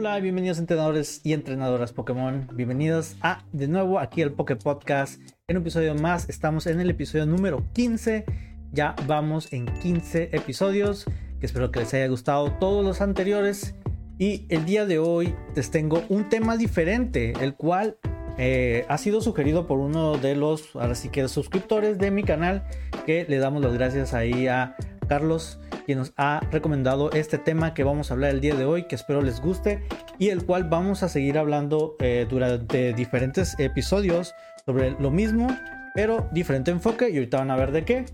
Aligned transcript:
Hola, 0.00 0.18
bienvenidos 0.18 0.58
entrenadores 0.58 1.20
y 1.24 1.34
entrenadoras 1.34 1.92
Pokémon. 1.92 2.48
Bienvenidos 2.54 3.16
a 3.20 3.44
de 3.52 3.68
nuevo 3.68 3.98
aquí 3.98 4.22
al 4.22 4.32
Poké 4.32 4.56
Podcast. 4.56 5.20
En 5.46 5.58
un 5.58 5.62
episodio 5.62 5.94
más, 5.94 6.26
estamos 6.30 6.66
en 6.66 6.80
el 6.80 6.88
episodio 6.88 7.26
número 7.26 7.62
15. 7.74 8.24
Ya 8.72 8.96
vamos 9.06 9.52
en 9.52 9.66
15 9.66 10.30
episodios. 10.32 11.04
Que 11.38 11.44
espero 11.44 11.70
que 11.70 11.80
les 11.80 11.92
haya 11.92 12.08
gustado 12.08 12.50
todos 12.52 12.82
los 12.82 13.02
anteriores. 13.02 13.74
Y 14.16 14.46
el 14.48 14.64
día 14.64 14.86
de 14.86 14.98
hoy 14.98 15.34
les 15.54 15.70
tengo 15.70 16.02
un 16.08 16.30
tema 16.30 16.56
diferente, 16.56 17.34
el 17.38 17.54
cual 17.54 17.98
eh, 18.38 18.86
ha 18.88 18.96
sido 18.96 19.20
sugerido 19.20 19.66
por 19.66 19.80
uno 19.80 20.16
de 20.16 20.34
los, 20.34 20.74
ahora 20.76 20.94
sí 20.94 21.10
que 21.10 21.28
suscriptores 21.28 21.98
de 21.98 22.10
mi 22.10 22.22
canal, 22.22 22.64
que 23.04 23.26
le 23.28 23.36
damos 23.36 23.62
las 23.62 23.74
gracias 23.74 24.14
ahí 24.14 24.46
a 24.46 24.76
Carlos 25.08 25.60
quien 25.90 25.98
nos 25.98 26.12
ha 26.16 26.38
recomendado 26.52 27.10
este 27.10 27.36
tema 27.36 27.74
que 27.74 27.82
vamos 27.82 28.10
a 28.10 28.14
hablar 28.14 28.30
el 28.30 28.40
día 28.40 28.54
de 28.54 28.64
hoy, 28.64 28.84
que 28.84 28.94
espero 28.94 29.22
les 29.22 29.40
guste 29.40 29.82
y 30.20 30.28
el 30.28 30.44
cual 30.46 30.68
vamos 30.68 31.02
a 31.02 31.08
seguir 31.08 31.36
hablando 31.36 31.96
eh, 31.98 32.28
durante 32.30 32.92
diferentes 32.92 33.58
episodios 33.58 34.32
sobre 34.64 34.92
lo 35.00 35.10
mismo, 35.10 35.48
pero 35.96 36.28
diferente 36.30 36.70
enfoque. 36.70 37.10
Y 37.10 37.16
ahorita 37.16 37.38
van 37.38 37.50
a 37.50 37.56
ver 37.56 37.72
de 37.72 37.84
qué, 37.84 38.04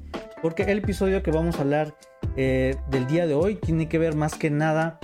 porque 0.40 0.62
el 0.62 0.78
episodio 0.78 1.22
que 1.22 1.30
vamos 1.30 1.58
a 1.58 1.60
hablar 1.60 1.94
eh, 2.38 2.76
del 2.88 3.06
día 3.08 3.26
de 3.26 3.34
hoy 3.34 3.56
tiene 3.56 3.90
que 3.90 3.98
ver 3.98 4.14
más 4.14 4.36
que 4.36 4.48
nada 4.48 4.98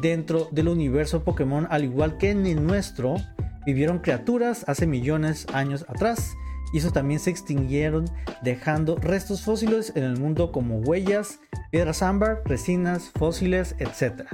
dentro 0.00 0.48
del 0.50 0.66
universo 0.66 1.22
Pokémon, 1.22 1.68
al 1.70 1.84
igual 1.84 2.18
que 2.18 2.30
en 2.30 2.44
el 2.44 2.66
nuestro, 2.66 3.18
vivieron 3.66 4.00
criaturas 4.00 4.64
hace 4.66 4.88
millones 4.88 5.46
de 5.46 5.54
años 5.54 5.86
atrás 5.88 6.34
y 6.74 6.78
eso 6.78 6.90
también 6.90 7.20
se 7.20 7.30
extinguieron 7.30 8.04
dejando 8.42 8.96
restos 8.96 9.42
fósiles 9.42 9.92
en 9.94 10.02
el 10.02 10.18
mundo 10.18 10.50
como 10.50 10.78
huellas, 10.78 11.38
piedras 11.70 12.02
ámbar, 12.02 12.42
resinas, 12.44 13.12
fósiles, 13.16 13.76
etc. 13.78 14.26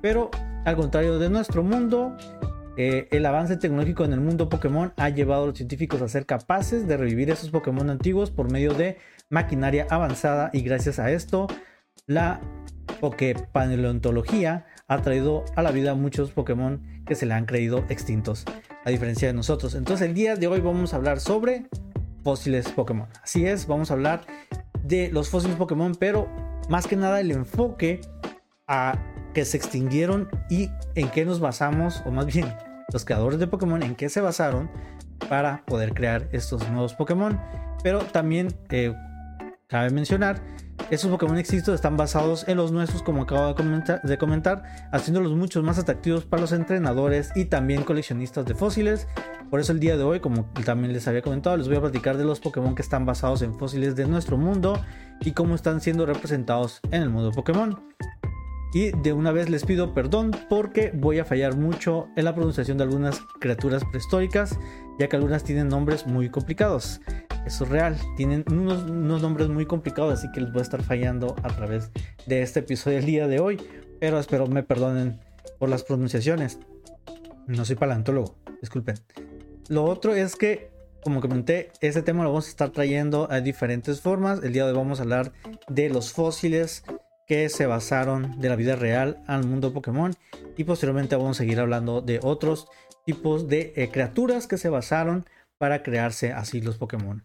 Pero 0.00 0.30
al 0.64 0.76
contrario 0.76 1.18
de 1.18 1.28
nuestro 1.28 1.64
mundo, 1.64 2.16
eh, 2.76 3.08
el 3.10 3.26
avance 3.26 3.56
tecnológico 3.56 4.04
en 4.04 4.12
el 4.12 4.20
mundo 4.20 4.48
Pokémon 4.48 4.92
ha 4.96 5.08
llevado 5.08 5.42
a 5.42 5.46
los 5.48 5.56
científicos 5.56 6.00
a 6.02 6.08
ser 6.08 6.24
capaces 6.24 6.86
de 6.86 6.96
revivir 6.96 7.30
esos 7.30 7.50
Pokémon 7.50 7.90
antiguos 7.90 8.30
por 8.30 8.48
medio 8.48 8.74
de 8.74 8.98
maquinaria 9.28 9.88
avanzada 9.90 10.50
y 10.52 10.60
gracias 10.60 11.00
a 11.00 11.10
esto 11.10 11.48
la 12.06 12.40
Poképaleontología 13.00 14.66
ha 14.88 15.02
traído 15.02 15.44
a 15.56 15.62
la 15.62 15.70
vida 15.70 15.94
muchos 15.94 16.32
Pokémon 16.32 16.82
que 17.06 17.14
se 17.14 17.26
le 17.26 17.34
han 17.34 17.46
creído 17.46 17.84
extintos 17.88 18.44
a 18.84 18.90
diferencia 18.90 19.28
de 19.28 19.34
nosotros. 19.34 19.74
Entonces 19.74 20.06
el 20.06 20.14
día 20.14 20.36
de 20.36 20.46
hoy 20.46 20.60
vamos 20.60 20.92
a 20.92 20.96
hablar 20.96 21.20
sobre 21.20 21.66
fósiles 22.22 22.70
Pokémon. 22.70 23.08
Así 23.22 23.46
es, 23.46 23.66
vamos 23.66 23.90
a 23.90 23.94
hablar 23.94 24.22
de 24.84 25.10
los 25.10 25.28
fósiles 25.28 25.56
Pokémon, 25.56 25.94
pero 25.98 26.28
más 26.68 26.86
que 26.86 26.96
nada 26.96 27.20
el 27.20 27.30
enfoque 27.30 28.00
a 28.66 28.98
que 29.34 29.44
se 29.44 29.56
extinguieron 29.56 30.28
y 30.50 30.70
en 30.94 31.10
qué 31.10 31.24
nos 31.24 31.40
basamos, 31.40 32.02
o 32.04 32.10
más 32.10 32.26
bien 32.26 32.54
los 32.92 33.04
creadores 33.04 33.38
de 33.38 33.46
Pokémon, 33.46 33.82
en 33.82 33.94
qué 33.94 34.08
se 34.08 34.20
basaron 34.20 34.70
para 35.28 35.64
poder 35.66 35.94
crear 35.94 36.28
estos 36.32 36.68
nuevos 36.70 36.94
Pokémon. 36.94 37.40
Pero 37.82 38.00
también 38.00 38.48
eh, 38.70 38.94
cabe 39.66 39.90
mencionar 39.90 40.40
estos 40.92 41.10
Pokémon 41.10 41.38
existen 41.38 41.72
están 41.72 41.96
basados 41.96 42.46
en 42.48 42.58
los 42.58 42.70
nuestros, 42.70 43.02
como 43.02 43.22
acabo 43.22 43.46
de 43.46 43.54
comentar, 43.54 44.02
de 44.02 44.18
comentar, 44.18 44.62
haciéndolos 44.92 45.32
mucho 45.32 45.62
más 45.62 45.78
atractivos 45.78 46.26
para 46.26 46.42
los 46.42 46.52
entrenadores 46.52 47.30
y 47.34 47.46
también 47.46 47.82
coleccionistas 47.82 48.44
de 48.44 48.54
fósiles. 48.54 49.08
Por 49.48 49.58
eso 49.58 49.72
el 49.72 49.80
día 49.80 49.96
de 49.96 50.02
hoy, 50.02 50.20
como 50.20 50.44
también 50.66 50.92
les 50.92 51.08
había 51.08 51.22
comentado, 51.22 51.56
les 51.56 51.66
voy 51.66 51.78
a 51.78 51.80
platicar 51.80 52.18
de 52.18 52.26
los 52.26 52.40
Pokémon 52.40 52.74
que 52.74 52.82
están 52.82 53.06
basados 53.06 53.40
en 53.40 53.58
fósiles 53.58 53.96
de 53.96 54.06
nuestro 54.06 54.36
mundo 54.36 54.78
y 55.22 55.32
cómo 55.32 55.54
están 55.54 55.80
siendo 55.80 56.04
representados 56.04 56.82
en 56.90 57.00
el 57.00 57.08
mundo 57.08 57.32
Pokémon. 57.32 57.82
Y 58.74 58.90
de 58.90 59.14
una 59.14 59.32
vez 59.32 59.48
les 59.48 59.64
pido 59.64 59.94
perdón 59.94 60.30
porque 60.50 60.92
voy 60.94 61.18
a 61.20 61.24
fallar 61.24 61.56
mucho 61.56 62.08
en 62.16 62.26
la 62.26 62.34
pronunciación 62.34 62.76
de 62.76 62.84
algunas 62.84 63.18
criaturas 63.40 63.82
prehistóricas, 63.86 64.58
ya 64.98 65.08
que 65.08 65.16
algunas 65.16 65.42
tienen 65.42 65.68
nombres 65.68 66.06
muy 66.06 66.28
complicados. 66.28 67.00
Es 67.44 67.60
real. 67.60 67.96
Tienen 68.16 68.44
unos, 68.50 68.84
nombres 69.20 69.48
muy 69.48 69.66
complicados, 69.66 70.14
así 70.14 70.30
que 70.32 70.40
les 70.40 70.52
voy 70.52 70.60
a 70.60 70.62
estar 70.62 70.82
fallando 70.82 71.34
a 71.42 71.48
través 71.48 71.90
de 72.26 72.42
este 72.42 72.60
episodio 72.60 72.98
el 72.98 73.04
día 73.04 73.26
de 73.26 73.40
hoy. 73.40 73.60
Pero 73.98 74.18
espero 74.18 74.46
me 74.46 74.62
perdonen 74.62 75.18
por 75.58 75.68
las 75.68 75.82
pronunciaciones. 75.82 76.58
No 77.46 77.64
soy 77.64 77.76
paleontólogo, 77.76 78.36
disculpen. 78.60 78.96
Lo 79.68 79.84
otro 79.84 80.14
es 80.14 80.36
que, 80.36 80.70
como 81.02 81.20
comenté, 81.20 81.72
este 81.80 82.02
tema 82.02 82.22
lo 82.22 82.30
vamos 82.30 82.46
a 82.46 82.50
estar 82.50 82.70
trayendo 82.70 83.28
a 83.30 83.40
diferentes 83.40 84.00
formas. 84.00 84.42
El 84.42 84.52
día 84.52 84.64
de 84.64 84.70
hoy 84.70 84.76
vamos 84.76 85.00
a 85.00 85.02
hablar 85.02 85.32
de 85.68 85.88
los 85.88 86.12
fósiles 86.12 86.84
que 87.26 87.48
se 87.48 87.66
basaron 87.66 88.40
de 88.40 88.48
la 88.48 88.56
vida 88.56 88.76
real 88.76 89.22
al 89.26 89.44
mundo 89.44 89.72
Pokémon. 89.72 90.14
Y 90.56 90.64
posteriormente 90.64 91.16
vamos 91.16 91.38
a 91.38 91.42
seguir 91.42 91.58
hablando 91.58 92.02
de 92.02 92.20
otros 92.22 92.68
tipos 93.04 93.48
de 93.48 93.72
eh, 93.74 93.88
criaturas 93.90 94.46
que 94.46 94.58
se 94.58 94.68
basaron 94.68 95.24
para 95.62 95.84
crearse 95.84 96.32
así 96.32 96.60
los 96.60 96.76
Pokémon. 96.76 97.24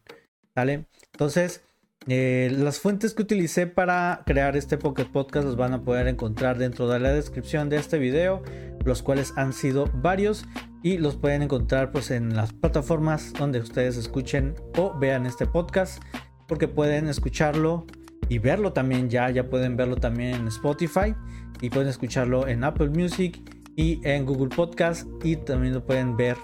¿Vale? 0.55 0.85
Entonces, 1.11 1.63
eh, 2.07 2.53
las 2.55 2.79
fuentes 2.79 3.15
que 3.15 3.23
utilicé 3.23 3.65
para 3.65 4.21
crear 4.27 4.55
este 4.55 4.77
Pocket 4.77 5.05
Podcast 5.05 5.43
los 5.43 5.55
van 5.55 5.73
a 5.73 5.81
poder 5.81 6.07
encontrar 6.07 6.59
dentro 6.59 6.87
de 6.87 6.99
la 6.99 7.11
descripción 7.11 7.67
de 7.67 7.77
este 7.77 7.97
video, 7.97 8.43
los 8.85 9.01
cuales 9.01 9.33
han 9.37 9.53
sido 9.53 9.89
varios 9.91 10.45
y 10.83 10.99
los 10.99 11.15
pueden 11.15 11.41
encontrar 11.41 11.91
pues 11.91 12.11
en 12.11 12.35
las 12.35 12.53
plataformas 12.53 13.33
donde 13.33 13.59
ustedes 13.59 13.97
escuchen 13.97 14.53
o 14.77 14.95
vean 14.99 15.25
este 15.25 15.47
podcast, 15.47 15.99
porque 16.47 16.67
pueden 16.67 17.07
escucharlo 17.07 17.87
y 18.29 18.37
verlo 18.37 18.71
también 18.71 19.09
ya, 19.09 19.31
ya 19.31 19.49
pueden 19.49 19.75
verlo 19.77 19.95
también 19.95 20.35
en 20.35 20.47
Spotify 20.49 21.15
y 21.59 21.71
pueden 21.71 21.89
escucharlo 21.89 22.47
en 22.47 22.63
Apple 22.63 22.89
Music 22.89 23.41
y 23.75 23.99
en 24.07 24.27
Google 24.27 24.55
Podcast 24.55 25.07
y 25.23 25.37
también 25.37 25.73
lo 25.73 25.83
pueden 25.83 26.15
ver 26.15 26.37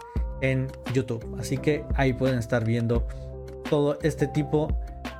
en 0.43 0.67
YouTube. 0.93 1.25
Así 1.39 1.57
que 1.57 1.83
ahí 1.95 2.13
pueden 2.13 2.37
estar 2.37 2.63
viendo 2.63 3.07
todo 3.69 3.97
este 4.03 4.27
tipo 4.27 4.67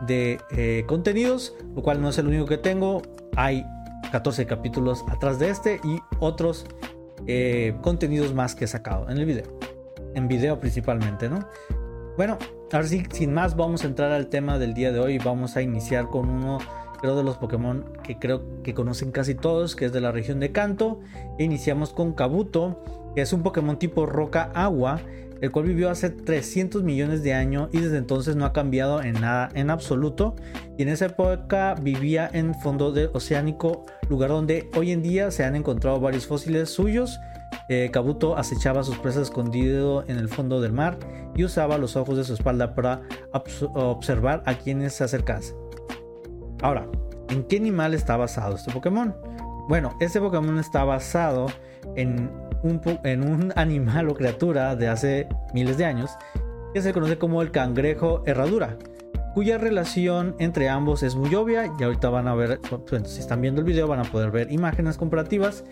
de 0.06 0.38
eh, 0.56 0.84
contenidos, 0.86 1.56
lo 1.76 1.82
cual 1.82 2.02
no 2.02 2.10
es 2.10 2.18
el 2.20 2.28
único 2.28 2.46
que 2.46 2.58
tengo. 2.58 3.02
Hay 3.36 3.66
14 4.12 4.46
capítulos 4.46 5.04
atrás 5.10 5.40
de 5.40 5.50
este 5.50 5.80
y 5.84 6.00
otros 6.20 6.68
eh, 7.26 7.76
contenidos 7.82 8.34
más 8.34 8.54
que 8.54 8.66
he 8.66 8.68
sacado 8.68 9.10
en 9.10 9.18
el 9.18 9.26
video. 9.26 9.46
En 10.14 10.28
video 10.28 10.60
principalmente, 10.60 11.30
¿no? 11.30 11.48
Bueno, 12.18 12.38
ahora 12.72 12.88
sí, 12.88 13.04
sin 13.12 13.34
más, 13.34 13.56
vamos 13.56 13.84
a 13.84 13.88
entrar 13.88 14.12
al 14.12 14.28
tema 14.28 14.60
del 14.60 14.76
día 14.76 14.92
de 14.92 15.00
hoy. 15.00 15.18
Vamos 15.18 15.56
a 15.58 15.62
iniciar 15.64 16.10
con 16.10 16.30
uno, 16.30 16.60
creo, 17.04 17.18
de 17.18 17.24
los 17.24 17.36
Pokémon 17.36 17.84
que 18.02 18.18
creo 18.18 18.64
que 18.64 18.74
conocen 18.74 19.12
casi 19.12 19.36
todos, 19.36 19.76
que 19.76 19.86
es 19.86 19.92
de 19.92 20.00
la 20.00 20.14
región 20.14 20.40
de 20.40 20.54
Kanto. 20.54 21.02
iniciamos 21.38 21.92
con 21.92 22.14
Kabuto 22.14 22.82
que 23.14 23.22
es 23.22 23.34
un 23.34 23.44
Pokémon 23.44 23.78
tipo 23.78 24.06
roca 24.06 24.52
agua, 24.56 25.02
el 25.42 25.52
cual 25.52 25.66
vivió 25.66 25.90
hace 25.90 26.10
300 26.10 26.82
millones 26.82 27.22
de 27.22 27.34
años 27.34 27.70
y 27.74 27.80
desde 27.80 27.98
entonces 27.98 28.38
no 28.38 28.46
ha 28.46 28.54
cambiado 28.54 29.04
en 29.04 29.20
nada 29.20 29.50
en 29.54 29.70
absoluto. 29.70 30.36
Y 30.78 30.84
en 30.84 30.90
esa 30.90 31.08
época 31.08 31.76
vivía 31.76 32.30
en 32.32 32.56
fondo 32.56 32.94
oceánico, 33.12 33.86
lugar 34.10 34.30
donde 34.30 34.70
hoy 34.78 34.92
en 34.92 35.04
día 35.04 35.30
se 35.30 35.44
han 35.44 35.58
encontrado 35.58 36.00
varios 36.00 36.26
fósiles 36.26 36.70
suyos. 36.70 37.20
Eh, 37.68 37.90
Kabuto 37.92 38.38
acechaba 38.38 38.84
sus 38.84 38.98
presas 38.98 39.24
escondido 39.24 40.06
en 40.08 40.18
el 40.18 40.30
fondo 40.30 40.62
del 40.62 40.72
mar 40.72 40.98
y 41.36 41.44
usaba 41.44 41.78
los 41.78 41.98
ojos 41.98 42.18
de 42.18 42.24
su 42.24 42.34
espalda 42.34 42.74
para 42.74 43.02
observar 43.76 44.42
a 44.46 44.56
quienes 44.56 44.94
se 44.94 45.04
acercasen. 45.04 45.63
Ahora, 46.64 46.88
¿en 47.28 47.44
qué 47.44 47.58
animal 47.58 47.94
está 47.94 48.16
basado 48.16 48.56
este 48.56 48.72
Pokémon? 48.72 49.14
Bueno, 49.68 49.98
este 50.00 50.22
Pokémon 50.22 50.58
está 50.60 50.86
basado 50.86 51.48
en 51.98 52.32
un 52.64 53.52
animal 53.58 54.08
o 54.08 54.16
criatura 54.16 54.74
de 54.78 54.88
hace 54.88 55.28
miles 55.54 55.78
de 55.78 55.84
años 55.84 56.12
que 56.74 56.82
se 56.82 56.94
conoce 56.94 57.18
como 57.18 57.42
el 57.42 57.52
cangrejo 57.52 58.24
herradura, 58.26 58.78
cuya 59.34 59.58
relación 59.58 60.36
entre 60.40 60.70
ambos 60.70 61.04
es 61.04 61.16
muy 61.16 61.36
obvia 61.36 61.70
y 61.78 61.84
ahorita 61.84 62.10
van 62.10 62.30
a 62.30 62.34
ver, 62.34 62.62
si 63.04 63.20
están 63.20 63.42
viendo 63.42 63.60
el 63.60 63.68
video 63.68 63.90
van 63.90 64.00
a 64.00 64.04
poder 64.04 64.32
ver 64.32 64.50
imágenes 64.50 64.96
comparativas 64.96 65.66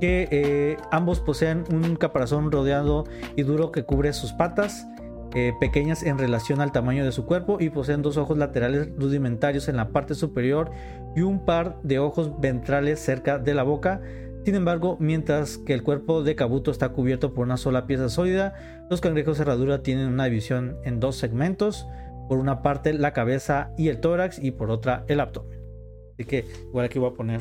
que 0.00 0.26
eh, 0.30 0.76
ambos 0.90 1.20
poseen 1.20 1.64
un 1.70 1.96
caparazón 1.96 2.50
rodeado 2.50 3.04
y 3.36 3.42
duro 3.42 3.72
que 3.72 3.84
cubre 3.84 4.14
sus 4.14 4.32
patas, 4.32 4.86
eh, 5.34 5.52
pequeñas 5.60 6.02
en 6.02 6.18
relación 6.18 6.60
al 6.60 6.72
tamaño 6.72 7.04
de 7.04 7.12
su 7.12 7.26
cuerpo 7.26 7.58
y 7.60 7.70
poseen 7.70 8.02
dos 8.02 8.16
ojos 8.16 8.38
laterales 8.38 8.88
rudimentarios 8.96 9.68
en 9.68 9.76
la 9.76 9.88
parte 9.88 10.14
superior 10.14 10.70
y 11.16 11.22
un 11.22 11.44
par 11.44 11.80
de 11.82 11.98
ojos 11.98 12.40
ventrales 12.40 13.00
cerca 13.00 13.38
de 13.38 13.54
la 13.54 13.62
boca, 13.62 14.00
sin 14.44 14.56
embargo, 14.56 14.98
mientras 15.00 15.56
que 15.56 15.72
el 15.72 15.82
cuerpo 15.82 16.22
de 16.22 16.36
Kabuto 16.36 16.70
está 16.70 16.90
cubierto 16.90 17.32
por 17.32 17.46
una 17.46 17.56
sola 17.56 17.86
pieza 17.86 18.10
sólida, 18.10 18.86
los 18.90 19.00
cangrejos 19.00 19.38
cerradura 19.38 19.82
tienen 19.82 20.08
una 20.08 20.26
división 20.26 20.76
en 20.84 21.00
dos 21.00 21.16
segmentos, 21.16 21.86
por 22.28 22.38
una 22.38 22.60
parte 22.62 22.92
la 22.92 23.14
cabeza 23.14 23.72
y 23.78 23.88
el 23.88 24.00
tórax 24.00 24.38
y 24.38 24.50
por 24.50 24.70
otra 24.70 25.06
el 25.08 25.20
abdomen. 25.20 25.60
Así 26.12 26.24
que 26.26 26.44
igual 26.68 26.84
aquí 26.84 26.98
voy 26.98 27.10
a 27.10 27.14
poner 27.14 27.40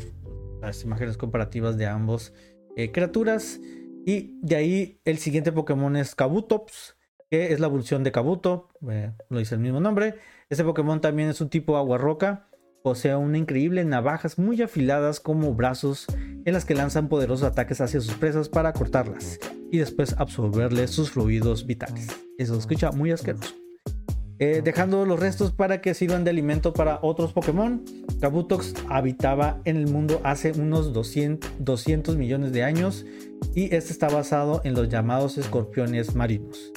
las 0.62 0.82
imágenes 0.84 1.18
comparativas 1.18 1.78
de 1.78 1.88
ambos 1.88 2.34
eh, 2.78 2.92
criaturas. 2.92 3.60
Y 4.06 4.38
de 4.42 4.56
ahí 4.56 5.02
el 5.04 5.18
siguiente 5.18 5.52
Pokémon 5.52 5.98
es 5.98 6.16
Kabutops, 6.16 6.96
que 7.34 7.52
es 7.52 7.60
la 7.60 7.66
evolución 7.66 8.04
de 8.04 8.12
Kabuto, 8.12 8.70
eh, 8.92 9.12
lo 9.30 9.40
dice 9.40 9.56
el 9.56 9.62
mismo 9.62 9.80
nombre. 9.80 10.20
Este 10.52 10.64
Pokémon 10.64 11.02
también 11.02 11.30
es 11.30 11.42
un 11.42 11.50
tipo 11.50 11.78
agua 11.78 11.98
roca 11.98 12.48
posee 12.84 13.16
una 13.16 13.40
increíble 13.40 13.84
navajas 13.86 14.38
muy 14.38 14.62
afiladas 14.62 15.20
como 15.20 15.56
brazos 15.56 16.06
en 16.46 16.54
las 16.54 16.64
que 16.64 16.76
lanzan 16.76 17.10
poderosos 17.10 17.50
ataques 17.50 17.82
hacia 17.82 18.02
sus 18.02 18.14
presas 18.14 18.50
para 18.50 18.72
cortarlas 18.74 19.40
y 19.72 19.80
después 19.80 20.14
absorberle 20.20 20.88
sus 20.88 21.10
fluidos 21.10 21.66
vitales. 21.66 22.08
Eso 22.38 22.54
se 22.54 22.60
escucha 22.60 22.92
muy 22.92 23.10
asqueroso. 23.10 23.56
Eh, 24.38 24.62
dejando 24.64 25.04
los 25.06 25.20
restos 25.20 25.54
para 25.54 25.82
que 25.82 25.96
sirvan 25.96 26.26
de 26.26 26.30
alimento 26.30 26.72
para 26.74 27.00
otros 27.02 27.34
Pokémon. 27.34 27.84
Kabutox 28.22 28.76
habitaba 28.90 29.60
en 29.66 29.78
el 29.78 29.88
mundo 29.88 30.22
hace 30.24 30.52
unos 30.52 30.94
200, 30.94 31.50
200 31.58 32.16
millones 32.16 32.52
de 32.52 32.64
años 32.64 33.08
y 33.56 33.74
este 33.74 33.92
está 33.92 34.08
basado 34.08 34.62
en 34.66 34.76
los 34.76 34.90
llamados 34.90 35.40
escorpiones 35.40 36.14
marinos. 36.14 36.72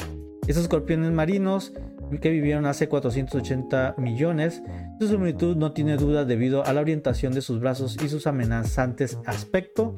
Esos 0.46 0.62
escorpiones 0.62 1.10
marinos 1.12 1.72
que 2.20 2.30
vivieron 2.30 2.66
hace 2.66 2.88
480 2.88 3.96
millones, 3.98 4.62
su 5.00 5.08
similitud 5.08 5.56
no 5.56 5.72
tiene 5.72 5.96
duda 5.96 6.24
debido 6.24 6.64
a 6.64 6.72
la 6.72 6.80
orientación 6.80 7.32
de 7.32 7.42
sus 7.42 7.58
brazos 7.58 7.96
y 8.02 8.08
sus 8.08 8.26
amenazantes 8.26 9.18
aspecto 9.26 9.96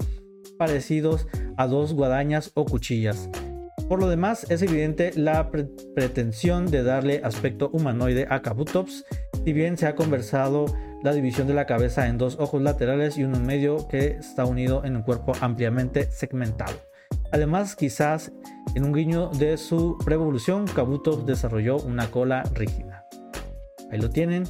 parecidos 0.57 1.27
a 1.57 1.67
dos 1.67 1.93
guadañas 1.93 2.51
o 2.55 2.65
cuchillas. 2.65 3.29
Por 3.89 4.01
lo 4.01 4.09
demás, 4.09 4.47
es 4.51 4.63
evidente 4.63 5.13
la 5.15 5.51
pretensión 5.51 6.67
de 6.67 6.83
darle 6.83 7.21
aspecto 7.25 7.71
humanoide 7.73 8.27
a 8.29 8.43
Kabutops, 8.43 9.05
si 9.45 9.53
bien 9.53 9.79
se 9.79 9.87
ha 9.87 9.95
conversado 9.95 10.67
la 11.03 11.13
división 11.13 11.47
de 11.47 11.55
la 11.55 11.67
cabeza 11.67 12.09
en 12.09 12.19
dos 12.19 12.39
ojos 12.39 12.61
laterales 12.61 13.17
y 13.17 13.25
uno 13.25 13.39
medio 13.39 13.89
que 13.89 14.17
está 14.19 14.45
unido 14.45 14.85
en 14.85 14.97
un 14.97 15.03
cuerpo 15.03 15.33
ampliamente 15.41 16.11
segmentado. 16.11 16.88
Además, 17.33 17.77
quizás 17.77 18.33
en 18.75 18.85
un 18.85 18.93
guiño 18.93 19.29
de 19.31 19.57
su 19.57 19.99
revolución, 20.07 20.67
Kabutops 20.67 21.27
desarrolló 21.27 21.77
una 21.79 22.11
cola 22.11 22.43
rígida. 22.55 23.05
Ahí 23.91 23.99
lo 23.99 24.11
tienen. 24.11 24.45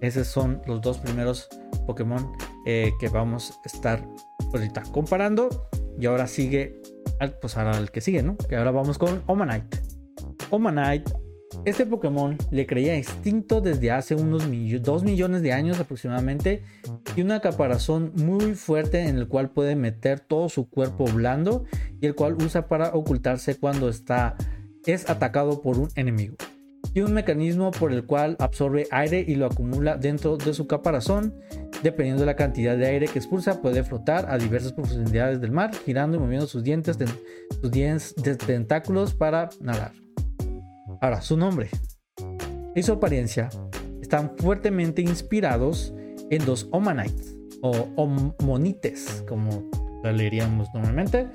Esos 0.00 0.26
son 0.26 0.60
los 0.66 0.80
dos 0.80 0.98
primeros 0.98 1.48
Pokémon 1.86 2.32
eh, 2.66 2.92
que 3.00 3.08
vamos 3.08 3.52
a 3.64 3.68
estar 3.68 4.04
ahorita 4.52 4.82
comparando. 4.92 5.68
Y 5.98 6.06
ahora 6.06 6.26
sigue 6.26 6.82
pues 7.40 7.56
ahora 7.56 7.78
el 7.78 7.90
que 7.90 8.00
sigue, 8.00 8.22
¿no? 8.22 8.36
Que 8.36 8.56
ahora 8.56 8.70
vamos 8.70 8.98
con 8.98 9.22
Omanite. 9.26 9.80
Omanite, 10.50 11.10
este 11.64 11.86
Pokémon 11.86 12.36
le 12.50 12.66
creía 12.66 12.96
extinto 12.96 13.60
desde 13.60 13.90
hace 13.90 14.14
unos 14.14 14.44
2 14.48 15.04
millones 15.04 15.42
de 15.42 15.52
años 15.52 15.80
aproximadamente 15.80 16.62
y 17.16 17.22
una 17.22 17.40
caparazón 17.40 18.12
muy 18.16 18.54
fuerte 18.54 19.08
en 19.08 19.16
el 19.16 19.28
cual 19.28 19.50
puede 19.50 19.76
meter 19.76 20.20
todo 20.20 20.48
su 20.48 20.68
cuerpo 20.68 21.04
blando 21.06 21.64
y 22.00 22.06
el 22.06 22.14
cual 22.14 22.34
usa 22.34 22.68
para 22.68 22.94
ocultarse 22.94 23.56
cuando 23.56 23.88
está 23.88 24.36
es 24.84 25.08
atacado 25.08 25.62
por 25.62 25.78
un 25.78 25.88
enemigo 25.94 26.36
y 26.94 27.00
un 27.00 27.12
mecanismo 27.12 27.70
por 27.72 27.92
el 27.92 28.04
cual 28.04 28.36
absorbe 28.38 28.86
aire 28.90 29.24
y 29.26 29.34
lo 29.34 29.46
acumula 29.46 29.96
dentro 29.96 30.36
de 30.36 30.54
su 30.54 30.66
caparazón. 30.66 31.34
Dependiendo 31.82 32.20
de 32.20 32.26
la 32.26 32.36
cantidad 32.36 32.76
de 32.76 32.86
aire 32.86 33.08
que 33.08 33.18
expulsa, 33.18 33.60
puede 33.60 33.82
flotar 33.82 34.30
a 34.30 34.38
diversas 34.38 34.72
profundidades 34.72 35.40
del 35.40 35.50
mar, 35.50 35.72
girando 35.84 36.16
y 36.16 36.20
moviendo 36.20 36.46
sus 36.46 36.62
dientes, 36.62 36.96
sus 37.60 37.70
dientes 37.70 38.14
de 38.14 38.36
tentáculos 38.36 39.12
para 39.12 39.50
nadar. 39.60 40.03
Ahora, 41.04 41.20
su 41.20 41.36
nombre 41.36 41.68
y 42.74 42.82
su 42.82 42.92
apariencia 42.92 43.50
están 44.00 44.38
fuertemente 44.38 45.02
inspirados 45.02 45.92
en 46.30 46.46
los 46.46 46.66
Omanites 46.70 47.36
o 47.60 47.88
Omonites, 47.96 49.22
como 49.28 49.68
lo 50.02 50.12
leeríamos 50.12 50.66
normalmente, 50.72 51.28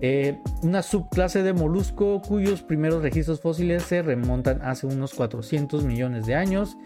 eh, 0.00 0.38
una 0.62 0.82
subclase 0.82 1.42
de 1.42 1.52
molusco 1.52 2.22
cuyos 2.22 2.62
primeros 2.62 3.02
registros 3.02 3.40
fósiles 3.40 3.82
se 3.82 4.00
remontan 4.00 4.62
hace 4.62 4.86
unos 4.86 5.12
400 5.14 5.82
millones 5.82 6.26
de 6.26 6.36
años. 6.36 6.76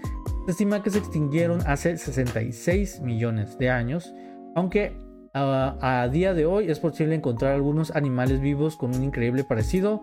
Se 0.47 0.53
estima 0.53 0.83
que 0.83 0.89
se 0.89 1.01
extinguieron 1.01 1.61
hace 1.67 1.99
66 1.99 3.03
millones 3.03 3.59
de 3.59 3.69
años, 3.69 4.15
aunque 4.55 4.97
a, 5.35 6.09
día 6.11 6.33
de 6.33 6.47
hoy 6.47 6.71
es 6.71 6.81
posible 6.81 7.17
encontrar 7.17 7.53
algunos 7.53 7.95
animales 7.95 8.41
vivos 8.41 8.77
con 8.77 8.95
un 8.95 9.05
increíble 9.05 9.45
parecido 9.45 10.01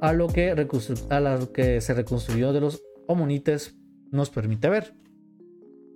a 0.00 0.12
lo 0.12 0.28
que, 0.28 0.54
que 1.52 1.80
se 1.80 1.94
reconstruyó 1.94 2.52
de 2.52 2.60
los 2.60 2.82
homonites 3.06 3.76
nos 4.10 4.30
permite 4.30 4.68
ver. 4.68 4.94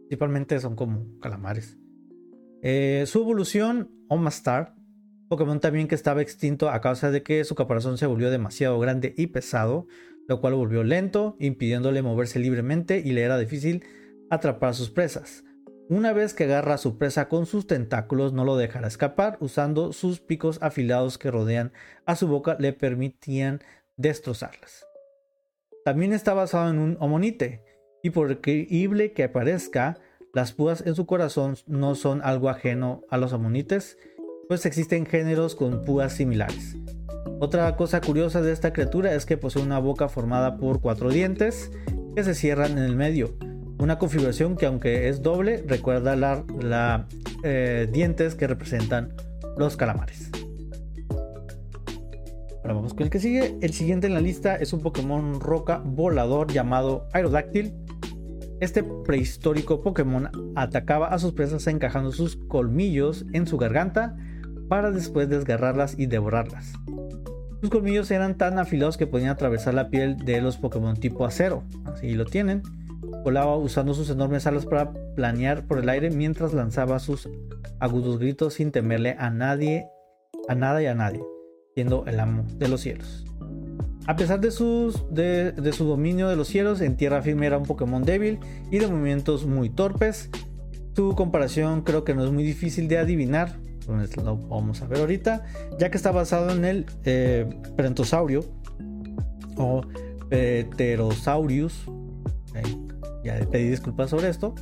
Principalmente 0.08 0.60
son 0.60 0.76
como 0.76 1.18
calamares. 1.20 1.78
Eh, 2.62 3.04
su 3.06 3.20
evolución, 3.20 3.90
Omastar, 4.08 4.74
Pokémon 5.28 5.60
también 5.60 5.88
que 5.88 5.94
estaba 5.94 6.22
extinto 6.22 6.70
a 6.70 6.80
causa 6.80 7.10
de 7.10 7.22
que 7.22 7.44
su 7.44 7.54
caparazón 7.54 7.98
se 7.98 8.06
volvió 8.06 8.30
demasiado 8.30 8.78
grande 8.78 9.14
y 9.16 9.28
pesado, 9.28 9.86
lo 10.28 10.40
cual 10.40 10.54
volvió 10.54 10.84
lento, 10.84 11.36
impidiéndole 11.38 12.02
moverse 12.02 12.38
libremente 12.38 13.02
y 13.04 13.12
le 13.12 13.22
era 13.22 13.38
difícil 13.38 13.84
atrapar 14.30 14.70
a 14.70 14.74
sus 14.74 14.90
presas. 14.90 15.44
Una 15.88 16.14
vez 16.14 16.32
que 16.32 16.44
agarra 16.44 16.74
a 16.74 16.78
su 16.78 16.96
presa 16.96 17.28
con 17.28 17.44
sus 17.44 17.66
tentáculos, 17.66 18.32
no 18.32 18.44
lo 18.44 18.56
dejará 18.56 18.88
escapar, 18.88 19.36
usando 19.40 19.92
sus 19.92 20.20
picos 20.20 20.58
afilados 20.62 21.18
que 21.18 21.30
rodean 21.30 21.72
a 22.06 22.16
su 22.16 22.26
boca 22.26 22.56
le 22.58 22.72
permitían 22.72 23.60
destrozarlas. 23.96 24.86
También 25.84 26.12
está 26.12 26.34
basado 26.34 26.70
en 26.70 26.78
un 26.78 26.96
homonite, 27.00 27.62
y 28.02 28.10
por 28.10 28.30
increíble 28.30 29.12
que 29.12 29.28
parezca, 29.28 29.98
las 30.34 30.52
púas 30.52 30.82
en 30.86 30.94
su 30.94 31.06
corazón 31.06 31.56
no 31.66 31.94
son 31.94 32.20
algo 32.22 32.48
ajeno 32.48 33.02
a 33.08 33.18
los 33.18 33.32
amonites, 33.32 33.98
pues 34.48 34.66
existen 34.66 35.06
géneros 35.06 35.54
con 35.54 35.84
púas 35.84 36.12
similares. 36.12 36.76
Otra 37.40 37.76
cosa 37.76 38.00
curiosa 38.00 38.40
de 38.42 38.52
esta 38.52 38.72
criatura 38.72 39.14
es 39.14 39.26
que 39.26 39.36
posee 39.36 39.62
una 39.62 39.78
boca 39.78 40.08
formada 40.08 40.56
por 40.56 40.80
cuatro 40.80 41.10
dientes 41.10 41.70
que 42.14 42.24
se 42.24 42.34
cierran 42.34 42.72
en 42.72 42.84
el 42.84 42.96
medio. 42.96 43.36
Una 43.78 43.98
configuración 43.98 44.56
que 44.56 44.66
aunque 44.66 45.08
es 45.08 45.22
doble 45.22 45.62
recuerda 45.66 46.16
la, 46.16 47.06
eh, 47.42 47.88
dientes 47.92 48.34
que 48.34 48.46
representan 48.46 49.14
los 49.56 49.76
calamares. 49.76 50.30
Ahora 52.64 52.74
vamos 52.74 52.94
con 52.94 53.04
el 53.04 53.10
que 53.10 53.20
sigue. 53.20 53.56
El 53.60 53.72
siguiente 53.72 54.08
en 54.08 54.14
la 54.14 54.20
lista 54.20 54.56
es 54.56 54.72
un 54.72 54.80
Pokémon 54.80 55.38
roca 55.38 55.80
volador 55.84 56.50
llamado 56.50 57.06
Aerodactyl 57.12 57.72
este 58.60 58.82
prehistórico 58.82 59.82
Pokémon 59.82 60.30
atacaba 60.54 61.08
a 61.08 61.18
sus 61.18 61.32
presas 61.32 61.66
encajando 61.66 62.12
sus 62.12 62.36
colmillos 62.36 63.26
en 63.32 63.46
su 63.46 63.58
garganta 63.58 64.16
para 64.68 64.90
después 64.90 65.28
desgarrarlas 65.28 65.98
y 65.98 66.06
devorarlas. 66.06 66.72
Sus 67.60 67.70
colmillos 67.70 68.10
eran 68.10 68.38
tan 68.38 68.58
afilados 68.58 68.96
que 68.96 69.06
podían 69.06 69.30
atravesar 69.30 69.74
la 69.74 69.90
piel 69.90 70.16
de 70.16 70.40
los 70.40 70.56
Pokémon 70.56 70.96
tipo 70.96 71.26
acero, 71.26 71.64
así 71.84 72.14
lo 72.14 72.24
tienen. 72.24 72.62
Volaba 73.22 73.56
usando 73.56 73.92
sus 73.92 74.08
enormes 74.08 74.46
alas 74.46 74.66
para 74.66 74.92
planear 75.14 75.66
por 75.66 75.78
el 75.78 75.88
aire 75.88 76.10
mientras 76.10 76.54
lanzaba 76.54 76.98
sus 77.00 77.28
agudos 77.80 78.18
gritos 78.18 78.54
sin 78.54 78.70
temerle 78.70 79.16
a 79.18 79.30
nadie, 79.30 79.86
a 80.48 80.54
nada 80.54 80.82
y 80.82 80.86
a 80.86 80.94
nadie, 80.94 81.22
siendo 81.74 82.04
el 82.06 82.20
amo 82.20 82.44
de 82.58 82.68
los 82.68 82.80
cielos. 82.80 83.24
A 84.06 84.16
pesar 84.16 84.40
de, 84.40 84.50
sus, 84.50 85.02
de, 85.10 85.54
su 85.72 85.84
dominio 85.84 86.28
de 86.28 86.36
los 86.36 86.48
cielos, 86.48 86.80
en 86.82 86.96
tierra 86.96 87.22
firme 87.22 87.46
era 87.46 87.56
un 87.56 87.64
Pokémon 87.64 88.04
débil 88.04 88.38
y 88.70 88.78
de 88.78 88.86
movimientos 88.86 89.46
muy 89.46 89.70
torpes. 89.70 90.28
Su 90.94 91.14
comparación 91.14 91.82
creo 91.82 92.04
que 92.04 92.14
no 92.14 92.24
es 92.24 92.30
muy 92.30 92.44
difícil 92.44 92.86
de 92.86 92.98
adivinar, 92.98 93.56
lo 94.22 94.36
vamos 94.36 94.82
a 94.82 94.86
ver 94.86 95.00
ahorita, 95.00 95.44
ya 95.78 95.90
que 95.90 95.96
está 95.96 96.12
basado 96.12 96.50
en 96.50 96.64
el 96.64 96.86
eh, 97.04 97.48
o 99.56 99.82
Pterosaurus. 100.28 101.86
ya 103.24 103.40
pedí 103.50 103.68
disculpas 103.68 104.10
sobre 104.10 104.28
esto. 104.28 104.54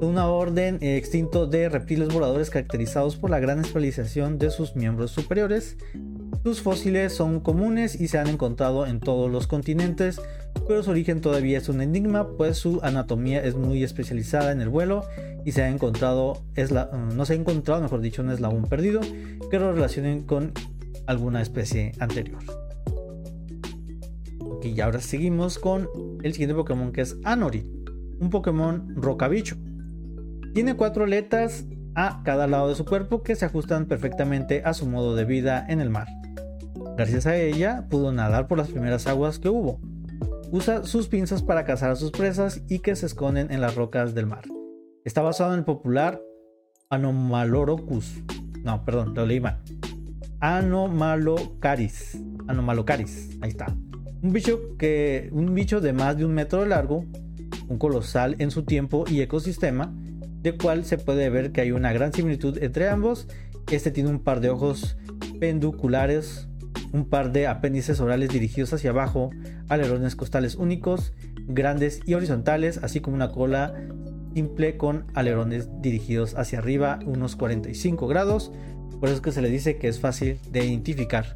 Una 0.00 0.26
orden 0.28 0.78
extinto 0.80 1.46
de 1.46 1.68
reptiles 1.68 2.12
voladores 2.12 2.50
caracterizados 2.50 3.16
por 3.16 3.30
la 3.30 3.38
gran 3.38 3.60
especialización 3.60 4.38
de 4.38 4.50
sus 4.50 4.74
miembros 4.74 5.10
superiores 5.10 5.76
sus 6.42 6.62
fósiles 6.62 7.12
son 7.12 7.40
comunes 7.40 8.00
y 8.00 8.08
se 8.08 8.18
han 8.18 8.28
encontrado 8.28 8.86
en 8.86 9.00
todos 9.00 9.30
los 9.30 9.46
continentes, 9.46 10.20
pero 10.66 10.82
su 10.82 10.90
origen 10.90 11.20
todavía 11.20 11.58
es 11.58 11.68
un 11.68 11.80
enigma, 11.80 12.28
pues 12.36 12.58
su 12.58 12.80
anatomía 12.82 13.42
es 13.42 13.54
muy 13.54 13.82
especializada 13.82 14.52
en 14.52 14.60
el 14.60 14.68
vuelo 14.68 15.04
y 15.44 15.52
se 15.52 15.62
ha 15.62 15.68
encontrado, 15.68 16.42
mm, 16.56 17.16
no 17.16 17.24
se 17.24 17.32
ha 17.32 17.36
encontrado, 17.36 17.82
mejor 17.82 18.00
dicho, 18.00 18.22
un 18.22 18.30
eslabón 18.30 18.64
perdido 18.64 19.00
que 19.50 19.58
lo 19.58 19.72
relacionen 19.72 20.22
con 20.22 20.52
alguna 21.06 21.42
especie 21.42 21.92
anterior. 21.98 22.38
y 24.62 24.80
ahora 24.80 25.00
seguimos 25.00 25.58
con 25.58 25.88
el 26.22 26.32
siguiente 26.32 26.54
Pokémon 26.54 26.92
que 26.92 27.00
es 27.00 27.16
Anori, 27.24 27.64
un 28.20 28.28
Pokémon 28.28 28.94
rocabicho. 28.96 29.56
Tiene 30.52 30.74
cuatro 30.74 31.04
aletas 31.04 31.64
a 31.94 32.22
cada 32.24 32.46
lado 32.46 32.68
de 32.68 32.74
su 32.74 32.84
cuerpo 32.84 33.22
que 33.22 33.34
se 33.34 33.44
ajustan 33.44 33.86
perfectamente 33.86 34.62
a 34.64 34.74
su 34.74 34.86
modo 34.86 35.14
de 35.14 35.24
vida 35.24 35.64
en 35.68 35.80
el 35.80 35.90
mar. 35.90 36.08
Gracias 36.98 37.26
a 37.26 37.36
ella 37.36 37.86
pudo 37.88 38.10
nadar 38.10 38.48
por 38.48 38.58
las 38.58 38.70
primeras 38.70 39.06
aguas 39.06 39.38
que 39.38 39.48
hubo. 39.48 39.78
Usa 40.50 40.82
sus 40.82 41.06
pinzas 41.06 41.44
para 41.44 41.64
cazar 41.64 41.92
a 41.92 41.94
sus 41.94 42.10
presas 42.10 42.60
y 42.68 42.80
que 42.80 42.96
se 42.96 43.06
esconden 43.06 43.52
en 43.52 43.60
las 43.60 43.76
rocas 43.76 44.16
del 44.16 44.26
mar. 44.26 44.42
Está 45.04 45.22
basado 45.22 45.52
en 45.52 45.60
el 45.60 45.64
popular 45.64 46.20
Anomalorocus. 46.90 48.24
No, 48.64 48.84
perdón, 48.84 49.14
lo 49.14 49.26
leí 49.26 49.38
mal. 49.38 49.62
Anomalocaris. 50.40 52.18
Anomalocaris. 52.48 53.38
Ahí 53.42 53.50
está. 53.50 53.66
Un 54.20 54.32
bicho 54.32 54.76
que 54.76 55.30
un 55.30 55.54
bicho 55.54 55.80
de 55.80 55.92
más 55.92 56.18
de 56.18 56.24
un 56.24 56.34
metro 56.34 56.62
de 56.62 56.66
largo, 56.66 57.04
un 57.68 57.78
colosal 57.78 58.34
en 58.40 58.50
su 58.50 58.64
tiempo 58.64 59.04
y 59.08 59.20
ecosistema, 59.20 59.94
de 60.42 60.56
cual 60.56 60.84
se 60.84 60.98
puede 60.98 61.30
ver 61.30 61.52
que 61.52 61.60
hay 61.60 61.70
una 61.70 61.92
gran 61.92 62.12
similitud 62.12 62.60
entre 62.60 62.88
ambos. 62.88 63.28
Este 63.70 63.92
tiene 63.92 64.10
un 64.10 64.18
par 64.18 64.40
de 64.40 64.50
ojos 64.50 64.96
pendiculares, 65.38 66.47
un 66.92 67.08
par 67.08 67.32
de 67.32 67.46
apéndices 67.46 68.00
orales 68.00 68.30
dirigidos 68.30 68.72
hacia 68.72 68.90
abajo, 68.90 69.30
alerones 69.68 70.16
costales 70.16 70.56
únicos, 70.56 71.12
grandes 71.46 72.00
y 72.06 72.14
horizontales, 72.14 72.78
así 72.82 73.00
como 73.00 73.16
una 73.16 73.30
cola 73.30 73.74
simple 74.34 74.76
con 74.76 75.06
alerones 75.14 75.68
dirigidos 75.80 76.34
hacia 76.36 76.58
arriba 76.58 76.98
unos 77.04 77.36
45 77.36 78.06
grados. 78.06 78.52
Por 79.00 79.08
eso 79.08 79.16
es 79.16 79.20
que 79.20 79.32
se 79.32 79.42
le 79.42 79.48
dice 79.48 79.78
que 79.78 79.88
es 79.88 80.00
fácil 80.00 80.38
de 80.50 80.64
identificar 80.64 81.34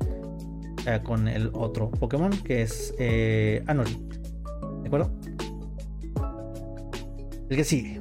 eh, 0.87 1.01
con 1.03 1.29
el 1.29 1.51
otro 1.53 1.91
Pokémon 1.91 2.31
que 2.31 2.63
es 2.63 2.95
eh. 2.99 3.63
¿De 3.67 4.87
acuerdo? 4.87 5.11
El 7.49 7.57
que 7.57 7.65
sigue. 7.65 8.01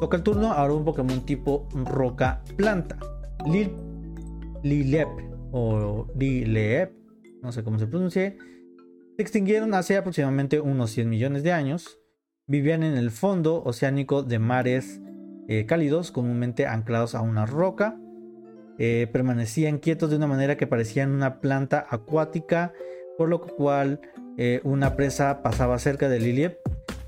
Toca 0.00 0.16
el 0.16 0.22
turno 0.22 0.52
ahora 0.52 0.74
un 0.74 0.84
Pokémon 0.84 1.20
tipo 1.26 1.68
roca 1.72 2.42
planta. 2.56 2.96
Lil 3.46 3.72
Lilep 4.62 5.08
o 5.52 6.06
no 7.42 7.52
sé 7.52 7.62
cómo 7.64 7.78
se 7.78 7.86
pronuncia. 7.86 8.34
Se 9.16 9.22
extinguieron 9.22 9.74
hace 9.74 9.96
aproximadamente 9.96 10.60
unos 10.60 10.90
100 10.90 11.08
millones 11.08 11.42
de 11.42 11.52
años. 11.52 11.98
Vivían 12.46 12.82
en 12.82 12.96
el 12.96 13.10
fondo 13.10 13.62
oceánico 13.64 14.22
de 14.22 14.38
mares 14.38 15.00
eh, 15.48 15.66
cálidos, 15.66 16.10
comúnmente 16.10 16.66
anclados 16.66 17.14
a 17.14 17.20
una 17.20 17.46
roca. 17.46 17.98
Eh, 18.78 19.08
permanecían 19.12 19.78
quietos 19.78 20.10
de 20.10 20.16
una 20.16 20.26
manera 20.26 20.56
que 20.56 20.66
parecían 20.66 21.10
una 21.12 21.40
planta 21.40 21.86
acuática, 21.90 22.72
por 23.18 23.28
lo 23.28 23.40
cual 23.40 24.00
eh, 24.38 24.60
una 24.64 24.96
presa 24.96 25.42
pasaba 25.42 25.78
cerca 25.78 26.08
de 26.08 26.18
Liliep 26.18 26.56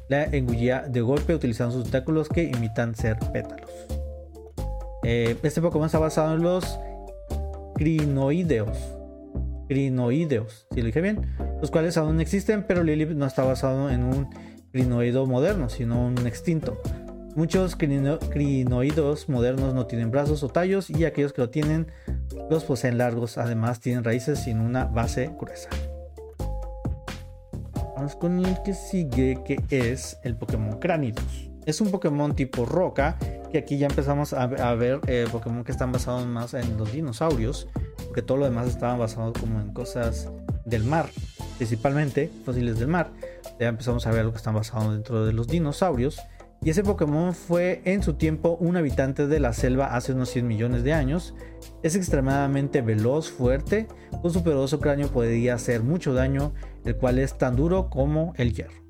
la 0.09 0.25
engullía 0.25 0.83
de 0.83 1.01
golpe 1.01 1.35
utilizando 1.35 1.73
sus 1.75 1.85
tentáculos 1.85 2.29
que 2.29 2.45
imitan 2.45 2.95
ser 2.95 3.19
pétalos. 3.33 3.71
Este 5.03 5.61
Pokémon 5.63 5.87
está 5.87 5.99
basado 5.99 6.35
en 6.37 6.43
los 6.43 6.79
crinoideos. 7.83 8.79
Crinoideos, 9.69 10.69
si 10.73 10.81
lo 10.81 10.87
dije 10.87 11.01
bien. 11.01 11.35
Los 11.61 11.73
cuales 11.73 11.97
aún 11.97 12.21
existen, 12.21 12.65
pero 12.65 12.85
Lilip 12.85 13.11
no 13.11 13.27
está 13.27 13.43
basado 13.43 13.91
en 13.91 14.05
un 14.05 14.29
crinoido 14.71 15.27
moderno, 15.27 15.69
sino 15.69 16.07
un 16.07 16.25
extinto. 16.25 16.81
Muchos 17.35 17.75
crinoidos 17.75 19.29
modernos 19.29 19.75
no 19.75 19.87
tienen 19.87 20.13
brazos 20.13 20.45
o 20.45 20.49
tallos 20.49 20.91
y 20.91 21.05
aquellos 21.07 21.33
que 21.33 21.41
lo 21.41 21.51
tienen 21.51 21.89
los 22.49 22.63
poseen 22.63 22.99
largos. 22.99 23.37
Además 23.37 23.81
tienen 23.81 24.05
raíces 24.05 24.39
sin 24.39 24.61
una 24.61 24.85
base 24.85 25.33
gruesa 25.37 25.69
con 28.19 28.45
el 28.45 28.61
que 28.65 28.75
sigue, 28.75 29.39
que 29.45 29.61
es 29.71 30.19
el 30.25 30.37
Pokémon 30.37 30.81
Cranidos. 30.81 31.52
Es 31.67 31.81
un 31.81 31.91
Pokémon 31.91 32.35
tipo 32.35 32.65
roca, 32.65 33.17
que 33.53 33.59
aquí 33.59 33.79
ya 33.79 33.87
empezamos 33.87 34.33
a, 34.33 34.47
ver 34.75 35.01
eh, 35.07 35.27
Pokémon 35.31 35.63
que 35.63 35.73
están 35.73 35.93
basados 35.93 36.27
más 36.27 36.55
en 36.55 36.77
los 36.77 36.93
dinosaurios, 36.93 37.69
porque 38.07 38.23
todo 38.23 38.39
lo 38.39 38.45
demás 38.47 38.69
estaba 38.69 38.97
basado 38.97 39.33
como 39.33 39.61
en 39.61 39.73
cosas 39.73 40.29
del 40.65 40.85
mar, 40.85 41.09
principalmente 41.59 42.31
fósiles 42.45 42.79
del 42.79 42.89
mar. 42.89 43.11
Ya 43.61 43.69
empezamos 43.69 44.07
a 44.07 44.11
ver 44.11 44.25
lo 44.25 44.33
que 44.33 44.39
están 44.39 44.55
basados 44.55 44.93
dentro 44.93 45.25
de 45.25 45.33
los 45.33 45.47
dinosaurios. 45.47 46.21
Y 46.65 46.71
ese 46.71 46.85
Pokémon 46.85 47.35
fue 47.35 47.83
en 47.85 48.05
su 48.05 48.15
tiempo 48.15 48.57
un 48.61 48.77
habitante 48.77 49.27
de 49.27 49.41
la 49.41 49.53
selva 49.53 49.97
hace 49.97 50.13
unos 50.13 50.31
100 50.31 50.47
millones 50.47 50.85
de 50.85 50.93
años. 50.93 51.35
Es 51.83 51.97
extremadamente 51.97 52.83
veloz, 52.83 53.31
fuerte, 53.31 53.89
con 54.21 54.33
su 54.33 54.45
poderoso 54.45 54.79
cráneo 54.79 55.09
podría 55.09 55.55
hacer 55.55 55.83
mucho 55.83 56.15
daño, 56.15 56.55
el 56.85 56.97
cual 56.97 57.19
es 57.19 57.37
tan 57.37 57.57
duro 57.57 57.91
como 57.91 58.33
el 58.37 58.53
hierro. 58.53 58.82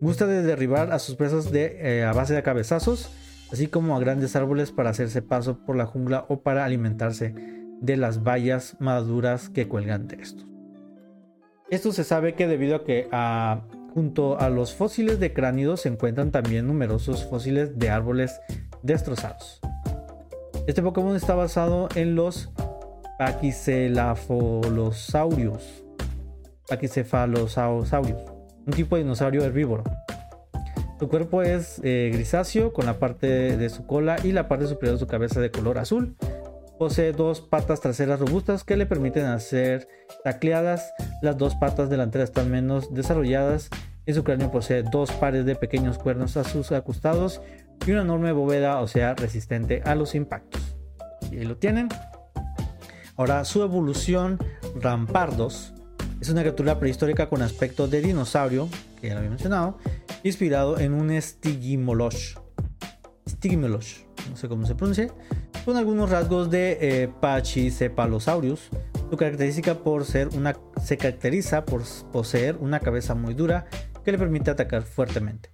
Gusta 0.00 0.26
de 0.26 0.42
derribar 0.42 0.92
a 0.92 0.98
sus 0.98 1.16
presas 1.16 1.50
eh, 1.52 2.04
a 2.04 2.12
base 2.12 2.34
de 2.34 2.42
cabezazos, 2.42 3.10
así 3.52 3.66
como 3.66 3.96
a 3.96 4.00
grandes 4.00 4.36
árboles 4.36 4.72
para 4.72 4.90
hacerse 4.90 5.22
paso 5.22 5.64
por 5.64 5.76
la 5.76 5.86
jungla 5.86 6.26
o 6.28 6.42
para 6.42 6.64
alimentarse 6.64 7.34
de 7.80 7.96
las 7.96 8.22
bayas 8.22 8.76
maduras 8.80 9.48
que 9.48 9.68
cuelgan 9.68 10.08
de 10.08 10.22
estos. 10.22 10.46
Esto 11.70 11.92
se 11.92 12.04
sabe 12.04 12.34
que 12.34 12.46
debido 12.46 12.76
a 12.76 12.84
que 12.84 13.08
Junto 13.94 14.38
a 14.38 14.50
los 14.50 14.72
fósiles 14.72 15.18
de 15.18 15.32
cránidos 15.32 15.80
se 15.80 15.88
encuentran 15.88 16.30
también 16.30 16.68
numerosos 16.68 17.24
fósiles 17.24 17.76
de 17.76 17.90
árboles 17.90 18.40
destrozados. 18.82 19.60
Este 20.68 20.82
Pokémon 20.82 21.16
está 21.16 21.34
basado 21.34 21.88
en 21.96 22.14
los 22.14 22.52
Pachycephalosaurios. 23.18 25.84
Pachycephalosaurios, 26.68 28.22
un 28.66 28.72
tipo 28.72 28.96
de 28.96 29.02
dinosaurio 29.02 29.44
herbívoro. 29.44 29.84
Su 30.98 31.08
cuerpo 31.08 31.42
es 31.42 31.80
eh, 31.82 32.10
grisáceo 32.12 32.72
con 32.72 32.84
la 32.84 32.98
parte 32.98 33.56
de 33.56 33.70
su 33.70 33.86
cola 33.86 34.16
y 34.22 34.32
la 34.32 34.48
parte 34.48 34.66
superior 34.66 34.96
de 34.96 35.00
su 35.00 35.06
cabeza 35.06 35.40
de 35.40 35.50
color 35.50 35.78
azul. 35.78 36.14
Posee 36.78 37.12
dos 37.12 37.40
patas 37.40 37.80
traseras 37.80 38.20
robustas 38.20 38.64
que 38.64 38.76
le 38.76 38.86
permiten 38.86 39.24
hacer 39.24 39.88
tacleadas. 40.24 40.92
Las 41.22 41.38
dos 41.38 41.54
patas 41.54 41.88
delanteras 41.88 42.28
están 42.28 42.50
menos 42.50 42.92
desarrolladas 42.92 43.70
y 44.06 44.12
su 44.12 44.24
cráneo 44.24 44.50
posee 44.50 44.82
dos 44.82 45.10
pares 45.12 45.46
de 45.46 45.56
pequeños 45.56 45.98
cuernos 45.98 46.36
a 46.36 46.44
sus 46.44 46.72
acostados 46.72 47.40
y 47.86 47.92
una 47.92 48.02
enorme 48.02 48.32
bóveda, 48.32 48.80
o 48.80 48.88
sea, 48.88 49.14
resistente 49.14 49.82
a 49.84 49.94
los 49.94 50.14
impactos. 50.14 50.76
Y 51.30 51.38
ahí 51.38 51.44
lo 51.44 51.56
tienen. 51.56 51.88
Ahora, 53.16 53.44
su 53.44 53.62
evolución, 53.62 54.38
Rampardos, 54.74 55.74
es 56.20 56.28
una 56.28 56.42
criatura 56.42 56.78
prehistórica 56.78 57.28
con 57.28 57.42
aspecto 57.42 57.88
de 57.88 58.02
dinosaurio, 58.02 58.68
que 59.00 59.08
ya 59.08 59.14
lo 59.14 59.20
había 59.20 59.30
mencionado, 59.30 59.78
inspirado 60.22 60.78
en 60.78 60.92
un 60.92 61.10
Stigimoloch. 61.20 62.38
Stigimoloch, 63.26 63.86
no 64.28 64.36
sé 64.36 64.48
cómo 64.48 64.66
se 64.66 64.74
pronuncia, 64.74 65.08
con 65.64 65.76
algunos 65.76 66.10
rasgos 66.10 66.50
de 66.50 66.78
eh, 66.80 67.08
Pachycephalosaurus. 67.20 68.68
Su 69.10 69.16
característica 69.16 69.76
por 69.76 70.04
ser 70.04 70.28
una, 70.28 70.56
se 70.82 70.96
caracteriza 70.96 71.64
por 71.64 71.82
poseer 72.12 72.56
una 72.60 72.80
cabeza 72.80 73.14
muy 73.14 73.34
dura 73.34 73.66
que 74.04 74.12
le 74.12 74.18
permite 74.18 74.50
atacar 74.50 74.82
fuertemente. 74.82 75.50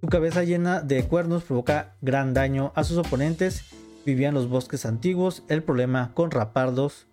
Su 0.00 0.06
cabeza 0.08 0.44
llena 0.44 0.80
de 0.80 1.04
cuernos 1.04 1.42
provoca 1.42 1.96
gran 2.00 2.32
daño 2.32 2.72
a 2.74 2.84
sus 2.84 2.96
oponentes. 2.96 3.64
Vivía 4.04 4.28
en 4.28 4.34
los 4.34 4.48
bosques 4.48 4.86
antiguos. 4.86 5.42
El 5.48 5.62
problema 5.62 6.12
con 6.14 6.30
Rapardos 6.30 7.08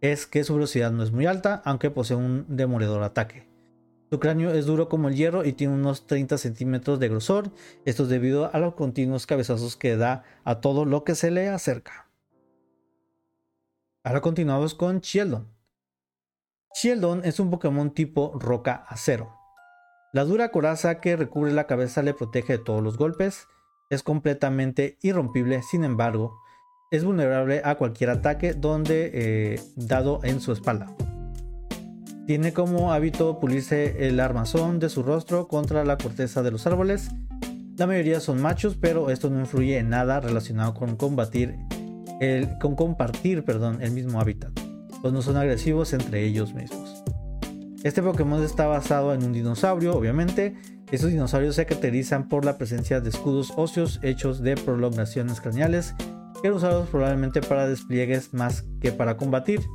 es 0.00 0.26
que 0.26 0.44
su 0.44 0.54
velocidad 0.54 0.92
no 0.92 1.02
es 1.02 1.12
muy 1.12 1.26
alta, 1.26 1.62
aunque 1.64 1.90
posee 1.90 2.16
un 2.16 2.44
demoledor 2.48 3.02
ataque. 3.02 3.48
Su 4.10 4.20
cráneo 4.20 4.52
es 4.52 4.64
duro 4.64 4.88
como 4.88 5.08
el 5.08 5.16
hierro 5.16 5.44
y 5.44 5.52
tiene 5.52 5.74
unos 5.74 6.06
30 6.06 6.38
centímetros 6.38 6.98
de 6.98 7.08
grosor. 7.08 7.50
Esto 7.84 8.04
es 8.04 8.08
debido 8.08 8.54
a 8.54 8.58
los 8.58 8.74
continuos 8.74 9.26
cabezazos 9.26 9.76
que 9.76 9.96
da 9.96 10.24
a 10.44 10.60
todo 10.60 10.86
lo 10.86 11.04
que 11.04 11.14
se 11.14 11.30
le 11.30 11.48
acerca. 11.48 12.08
Ahora 14.02 14.22
continuamos 14.22 14.74
con 14.74 15.00
Sheldon. 15.00 15.48
Sheldon 16.74 17.22
es 17.24 17.38
un 17.38 17.50
Pokémon 17.50 17.92
tipo 17.92 18.32
roca 18.38 18.86
acero. 18.88 19.34
La 20.14 20.24
dura 20.24 20.50
coraza 20.50 21.00
que 21.00 21.16
recubre 21.16 21.52
la 21.52 21.66
cabeza 21.66 22.02
le 22.02 22.14
protege 22.14 22.54
de 22.54 22.64
todos 22.64 22.82
los 22.82 22.96
golpes. 22.96 23.46
Es 23.90 24.02
completamente 24.02 24.96
irrompible, 25.02 25.62
sin 25.62 25.84
embargo, 25.84 26.40
es 26.90 27.04
vulnerable 27.04 27.60
a 27.64 27.74
cualquier 27.74 28.10
ataque 28.10 28.54
donde 28.54 29.10
eh, 29.12 29.60
dado 29.76 30.20
en 30.22 30.40
su 30.40 30.52
espalda. 30.52 30.86
Tiene 32.26 32.52
como 32.52 32.92
hábito 32.92 33.40
pulirse 33.40 34.06
el 34.06 34.20
armazón 34.20 34.78
de 34.78 34.88
su 34.88 35.02
rostro 35.02 35.48
contra 35.48 35.84
la 35.84 35.96
corteza 35.96 36.42
de 36.42 36.50
los 36.50 36.66
árboles. 36.66 37.10
La 37.76 37.86
mayoría 37.86 38.20
son 38.20 38.42
machos, 38.42 38.76
pero 38.78 39.10
esto 39.10 39.30
no 39.30 39.40
influye 39.40 39.78
en 39.78 39.88
nada 39.88 40.20
relacionado 40.20 40.74
con 40.74 40.96
combatir 40.96 41.56
el, 42.20 42.58
con 42.58 42.74
compartir 42.74 43.44
perdón, 43.44 43.78
el 43.80 43.92
mismo 43.92 44.20
hábitat, 44.20 44.52
pues 45.00 45.12
no 45.12 45.22
son 45.22 45.36
agresivos 45.36 45.92
entre 45.92 46.24
ellos 46.24 46.54
mismos. 46.54 47.02
Este 47.84 48.02
Pokémon 48.02 48.42
está 48.42 48.66
basado 48.66 49.14
en 49.14 49.22
un 49.22 49.32
dinosaurio, 49.32 49.94
obviamente. 49.94 50.56
Estos 50.90 51.10
dinosaurios 51.10 51.54
se 51.54 51.64
caracterizan 51.64 52.28
por 52.28 52.44
la 52.44 52.58
presencia 52.58 53.00
de 53.00 53.10
escudos 53.10 53.52
óseos 53.56 54.00
hechos 54.02 54.42
de 54.42 54.56
prolongaciones 54.56 55.40
craneales, 55.40 55.94
que 56.42 56.50
usados 56.50 56.88
probablemente 56.88 57.40
para 57.40 57.66
despliegues 57.66 58.32
más 58.34 58.64
que 58.80 58.92
para 58.92 59.16
combatir. 59.16 59.68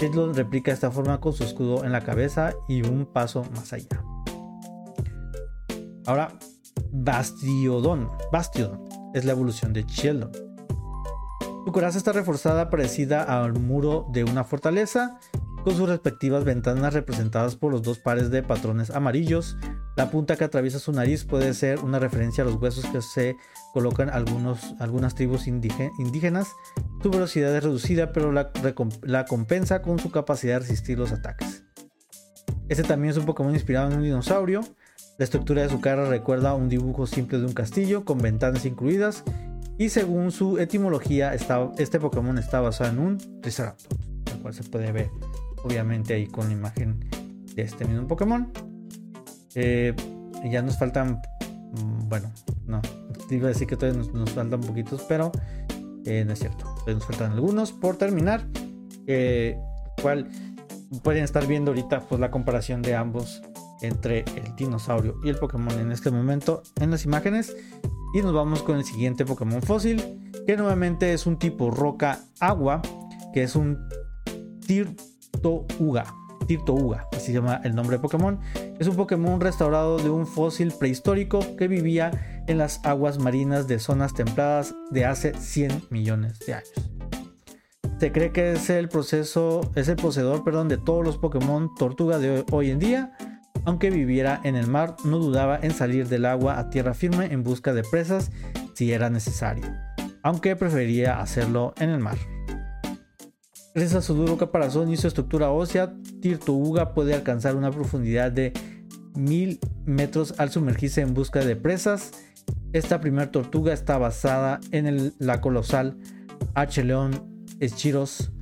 Sheldon 0.00 0.34
replica 0.34 0.72
esta 0.72 0.90
forma 0.90 1.20
con 1.20 1.32
su 1.32 1.44
escudo 1.44 1.84
en 1.84 1.92
la 1.92 2.02
cabeza 2.02 2.54
y 2.68 2.82
un 2.82 3.06
paso 3.06 3.44
más 3.54 3.72
allá. 3.72 4.02
Ahora, 6.06 6.32
Bastiodon. 6.92 8.08
Bastiodon 8.32 8.88
es 9.14 9.24
la 9.24 9.32
evolución 9.32 9.72
de 9.72 9.82
Sheldon. 9.82 10.30
Su 11.66 11.72
coraza 11.72 11.98
está 11.98 12.12
reforzada 12.12 12.70
parecida 12.70 13.24
al 13.42 13.52
muro 13.52 14.06
de 14.10 14.24
una 14.24 14.44
fortaleza, 14.44 15.18
con 15.68 15.76
sus 15.76 15.88
respectivas 15.90 16.44
ventanas 16.44 16.94
representadas 16.94 17.54
por 17.54 17.70
los 17.70 17.82
dos 17.82 17.98
pares 17.98 18.30
de 18.30 18.42
patrones 18.42 18.88
amarillos. 18.88 19.58
La 19.98 20.10
punta 20.10 20.34
que 20.36 20.44
atraviesa 20.44 20.78
su 20.78 20.92
nariz 20.92 21.26
puede 21.26 21.52
ser 21.52 21.80
una 21.80 21.98
referencia 21.98 22.42
a 22.42 22.46
los 22.46 22.54
huesos 22.54 22.86
que 22.86 23.02
se 23.02 23.36
colocan 23.74 24.08
algunos, 24.08 24.74
algunas 24.80 25.14
tribus 25.14 25.46
indígenas. 25.46 26.48
Su 27.02 27.10
velocidad 27.10 27.54
es 27.54 27.62
reducida, 27.62 28.14
pero 28.14 28.32
la, 28.32 29.24
compensa 29.26 29.82
con 29.82 29.98
su 29.98 30.10
capacidad 30.10 30.54
de 30.54 30.60
resistir 30.60 30.98
los 30.98 31.12
ataques. 31.12 31.64
Este 32.70 32.82
también 32.82 33.10
es 33.10 33.18
un 33.18 33.26
Pokémon 33.26 33.52
inspirado 33.52 33.90
en 33.90 33.98
un 33.98 34.04
dinosaurio. 34.04 34.62
La 35.18 35.24
estructura 35.24 35.60
de 35.60 35.68
su 35.68 35.82
cara 35.82 36.08
recuerda 36.08 36.48
a 36.48 36.54
un 36.54 36.70
dibujo 36.70 37.06
simple 37.06 37.40
de 37.40 37.44
un 37.44 37.52
castillo 37.52 38.06
con 38.06 38.16
ventanas 38.16 38.64
incluidas 38.64 39.22
y 39.76 39.90
según 39.90 40.32
su 40.32 40.58
etimología 40.58 41.34
este 41.34 42.00
Pokémon 42.00 42.38
está 42.38 42.62
basado 42.62 42.88
en 42.88 42.98
un 43.00 43.40
Triceratops, 43.42 43.86
el 44.32 44.38
cual 44.40 44.54
se 44.54 44.62
puede 44.62 44.92
ver 44.92 45.10
obviamente 45.64 46.14
ahí 46.14 46.26
con 46.26 46.46
la 46.46 46.52
imagen 46.52 47.04
de 47.54 47.62
este 47.62 47.84
mismo 47.84 48.06
Pokémon. 48.06 48.50
Eh, 49.54 49.94
ya 50.50 50.62
nos 50.62 50.78
faltan, 50.78 51.20
mm, 51.72 52.08
bueno, 52.08 52.30
no, 52.66 52.80
iba 53.30 53.46
a 53.46 53.48
decir 53.48 53.66
que 53.66 53.76
todavía 53.76 54.02
nos, 54.12 54.30
faltan 54.30 54.60
poquitos, 54.60 55.02
pero 55.08 55.32
eh, 56.04 56.24
no 56.24 56.32
es 56.32 56.38
cierto, 56.38 56.64
nos 56.86 57.04
faltan 57.04 57.32
algunos 57.32 57.72
por 57.72 57.96
terminar, 57.96 58.46
cual 60.00 60.28
pueden 61.02 61.24
estar 61.24 61.46
viendo 61.46 61.70
ahorita 61.70 62.00
pues 62.00 62.20
la 62.20 62.30
comparación 62.30 62.82
de 62.82 62.94
ambos 62.94 63.42
entre 63.80 64.20
el 64.20 64.54
dinosaurio 64.56 65.20
y 65.22 65.28
el 65.28 65.36
Pokémon 65.36 65.78
en 65.78 65.92
este 65.92 66.10
momento 66.10 66.62
en 66.80 66.90
las 66.90 67.04
imágenes. 67.04 67.56
Y 68.14 68.22
nos 68.22 68.32
vamos 68.32 68.62
con 68.62 68.78
el 68.78 68.84
siguiente 68.84 69.26
Pokémon 69.26 69.62
fósil, 69.62 70.02
que 70.46 70.56
nuevamente 70.56 71.12
es 71.12 71.26
un 71.26 71.38
tipo 71.38 71.70
roca 71.70 72.20
agua, 72.40 72.80
que 73.34 73.42
es 73.42 73.54
un 73.54 73.78
Tirtouga. 75.32 76.14
Tirtouga, 76.46 77.06
así 77.12 77.26
se 77.26 77.32
llama 77.34 77.60
el 77.64 77.74
nombre 77.74 77.96
de 77.96 78.02
Pokémon. 78.02 78.38
Es 78.78 78.86
un 78.86 78.96
Pokémon 78.96 79.40
restaurado 79.40 79.98
de 79.98 80.10
un 80.10 80.26
fósil 80.26 80.72
prehistórico 80.72 81.40
que 81.56 81.68
vivía 81.68 82.44
en 82.46 82.58
las 82.58 82.84
aguas 82.84 83.18
marinas 83.18 83.68
de 83.68 83.78
zonas 83.78 84.14
templadas 84.14 84.74
de 84.90 85.04
hace 85.04 85.34
100 85.34 85.84
millones 85.90 86.38
de 86.40 86.54
años. 86.54 86.72
Se 87.98 88.12
cree 88.12 88.32
que 88.32 88.52
es 88.52 88.70
el 88.70 88.88
proceso, 88.88 89.60
es 89.74 89.88
el 89.88 89.96
poseedor, 89.96 90.44
perdón, 90.44 90.68
de 90.68 90.78
todos 90.78 91.04
los 91.04 91.18
Pokémon 91.18 91.74
tortuga 91.74 92.18
de 92.18 92.44
hoy 92.50 92.70
en 92.70 92.78
día 92.78 93.12
aunque 93.68 93.90
viviera 93.90 94.40
en 94.44 94.56
el 94.56 94.66
mar, 94.66 94.96
no 95.04 95.18
dudaba 95.18 95.58
en 95.60 95.72
salir 95.72 96.08
del 96.08 96.24
agua 96.24 96.58
a 96.58 96.70
tierra 96.70 96.94
firme 96.94 97.26
en 97.26 97.44
busca 97.44 97.74
de 97.74 97.82
presas 97.82 98.30
si 98.72 98.92
era 98.92 99.10
necesario, 99.10 99.66
aunque 100.22 100.56
prefería 100.56 101.20
hacerlo 101.20 101.74
en 101.78 101.90
el 101.90 101.98
mar. 101.98 102.16
Gracias 103.78 104.02
a 104.02 104.04
su 104.04 104.14
duro 104.14 104.36
caparazón 104.36 104.90
y 104.90 104.96
su 104.96 105.06
estructura 105.06 105.52
ósea, 105.52 105.94
Tirtuga 106.20 106.94
puede 106.94 107.14
alcanzar 107.14 107.54
una 107.54 107.70
profundidad 107.70 108.32
de 108.32 108.52
1000 109.14 109.60
metros 109.84 110.34
al 110.38 110.50
sumergirse 110.50 111.00
en 111.00 111.14
busca 111.14 111.44
de 111.44 111.54
presas. 111.54 112.10
Esta 112.72 113.00
primera 113.00 113.30
tortuga 113.30 113.72
está 113.72 113.96
basada 113.96 114.58
en 114.72 115.12
la 115.20 115.40
colosal 115.40 115.96
H. 116.54 116.82
león 116.82 117.46
eschiros 117.60 118.32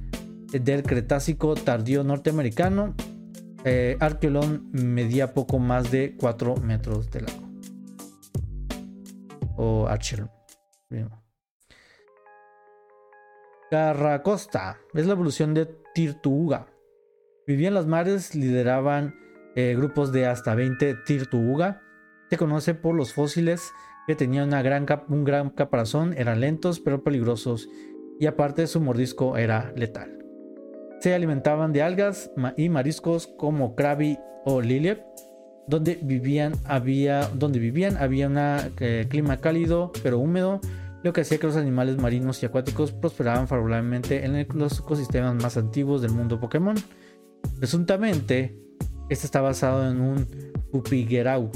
del 0.52 0.82
Cretácico 0.84 1.54
tardío 1.54 2.02
norteamericano 2.02 2.94
eh, 3.66 3.98
medía 4.72 5.34
poco 5.34 5.58
más 5.58 5.90
de 5.90 6.16
4 6.16 6.56
metros 6.62 7.10
de 7.10 7.20
largo. 7.20 7.46
O 9.58 9.86
Archelon. 9.86 10.30
Carracosta 13.70 14.78
es 14.94 15.06
la 15.06 15.12
evolución 15.12 15.52
de 15.52 15.66
Tirtuga. 15.92 16.68
Vivía 17.48 17.68
en 17.68 17.74
las 17.74 17.86
mares, 17.86 18.34
lideraban 18.34 19.16
eh, 19.56 19.74
grupos 19.76 20.12
de 20.12 20.26
hasta 20.26 20.54
20 20.54 20.94
Tirtuga. 21.04 21.82
Se 22.30 22.36
conoce 22.36 22.74
por 22.74 22.94
los 22.94 23.12
fósiles 23.12 23.72
que 24.06 24.14
tenían 24.14 24.48
una 24.48 24.62
gran 24.62 24.86
un 25.08 25.24
gran 25.24 25.50
caparazón, 25.50 26.14
eran 26.16 26.40
lentos 26.40 26.78
pero 26.78 27.02
peligrosos 27.02 27.68
y 28.20 28.26
aparte 28.26 28.68
su 28.68 28.80
mordisco 28.80 29.36
era 29.36 29.72
letal. 29.74 30.16
Se 31.00 31.12
alimentaban 31.12 31.72
de 31.72 31.82
algas 31.82 32.30
y 32.56 32.68
mariscos 32.68 33.26
como 33.26 33.74
Krabi 33.74 34.18
o 34.44 34.60
Liliep. 34.60 35.02
Donde 35.68 35.98
vivían 36.00 36.52
había, 36.64 37.28
donde 37.34 37.58
vivían 37.58 37.96
había 37.96 38.28
un 38.28 38.36
eh, 38.38 39.06
clima 39.08 39.38
cálido 39.38 39.90
pero 40.04 40.20
húmedo, 40.20 40.60
lo 41.02 41.12
que 41.12 41.20
hacía 41.20 41.38
que 41.38 41.46
los 41.46 41.56
animales 41.56 41.96
marinos 41.98 42.42
y 42.42 42.46
acuáticos 42.46 42.92
prosperaban 42.92 43.48
favorablemente 43.48 44.24
en 44.24 44.46
los 44.54 44.80
ecosistemas 44.80 45.34
más 45.34 45.56
antiguos 45.56 46.02
del 46.02 46.12
mundo 46.12 46.40
Pokémon. 46.40 46.76
Presuntamente, 47.58 48.58
este 49.08 49.26
está 49.26 49.40
basado 49.40 49.88
en 49.88 50.00
un 50.00 50.26
Pupigeraus 50.72 51.50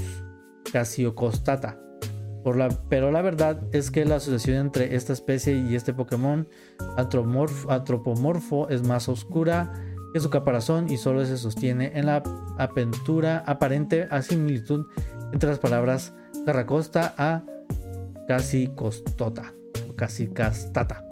casiocostata, 0.73 1.81
pero 2.89 3.11
la 3.11 3.23
verdad 3.23 3.61
es 3.73 3.91
que 3.91 4.05
la 4.05 4.17
asociación 4.17 4.57
entre 4.57 4.95
esta 4.95 5.13
especie 5.13 5.55
y 5.55 5.75
este 5.75 5.93
Pokémon 5.93 6.49
antropomorfo 6.97 8.69
es 8.69 8.83
más 8.87 9.09
oscura 9.09 9.73
que 10.13 10.21
su 10.21 10.31
caparazón 10.31 10.91
y 10.91 10.97
solo 10.97 11.25
se 11.25 11.37
sostiene 11.37 11.93
en 11.95 12.07
la 12.07 12.23
apertura 12.59 13.45
aparente 13.47 14.09
a 14.11 14.23
similitud 14.23 14.87
entre 15.33 15.51
las 15.51 15.59
palabras 15.59 16.15
Carracosta 16.47 17.15
a 17.19 17.45
casi 18.31 18.69
costota 18.77 19.53
casi 19.97 20.29
castata. 20.29 21.05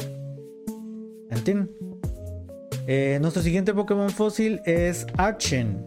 ¿Entienden? 1.31 1.69
Eh, 2.87 3.19
nuestro 3.21 3.43
siguiente 3.43 3.75
Pokémon 3.75 4.09
fósil 4.11 4.61
es 4.65 5.05
Archen. 5.17 5.85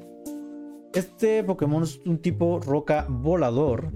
Este 0.93 1.41
Pokémon 1.45 1.83
es 1.83 2.01
un 2.05 2.17
tipo 2.21 2.59
roca 2.59 3.05
volador 3.07 3.93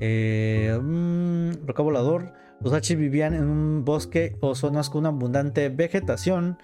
eh, 0.00 0.80
mm, 0.82 1.66
roca 1.66 1.82
volador. 1.82 2.32
Los 2.62 2.72
H 2.72 2.96
vivían 2.96 3.34
en 3.34 3.44
un 3.44 3.84
bosque 3.84 4.38
o 4.40 4.54
zonas 4.54 4.88
con 4.88 5.04
abundante 5.04 5.68
vegetación. 5.68 6.56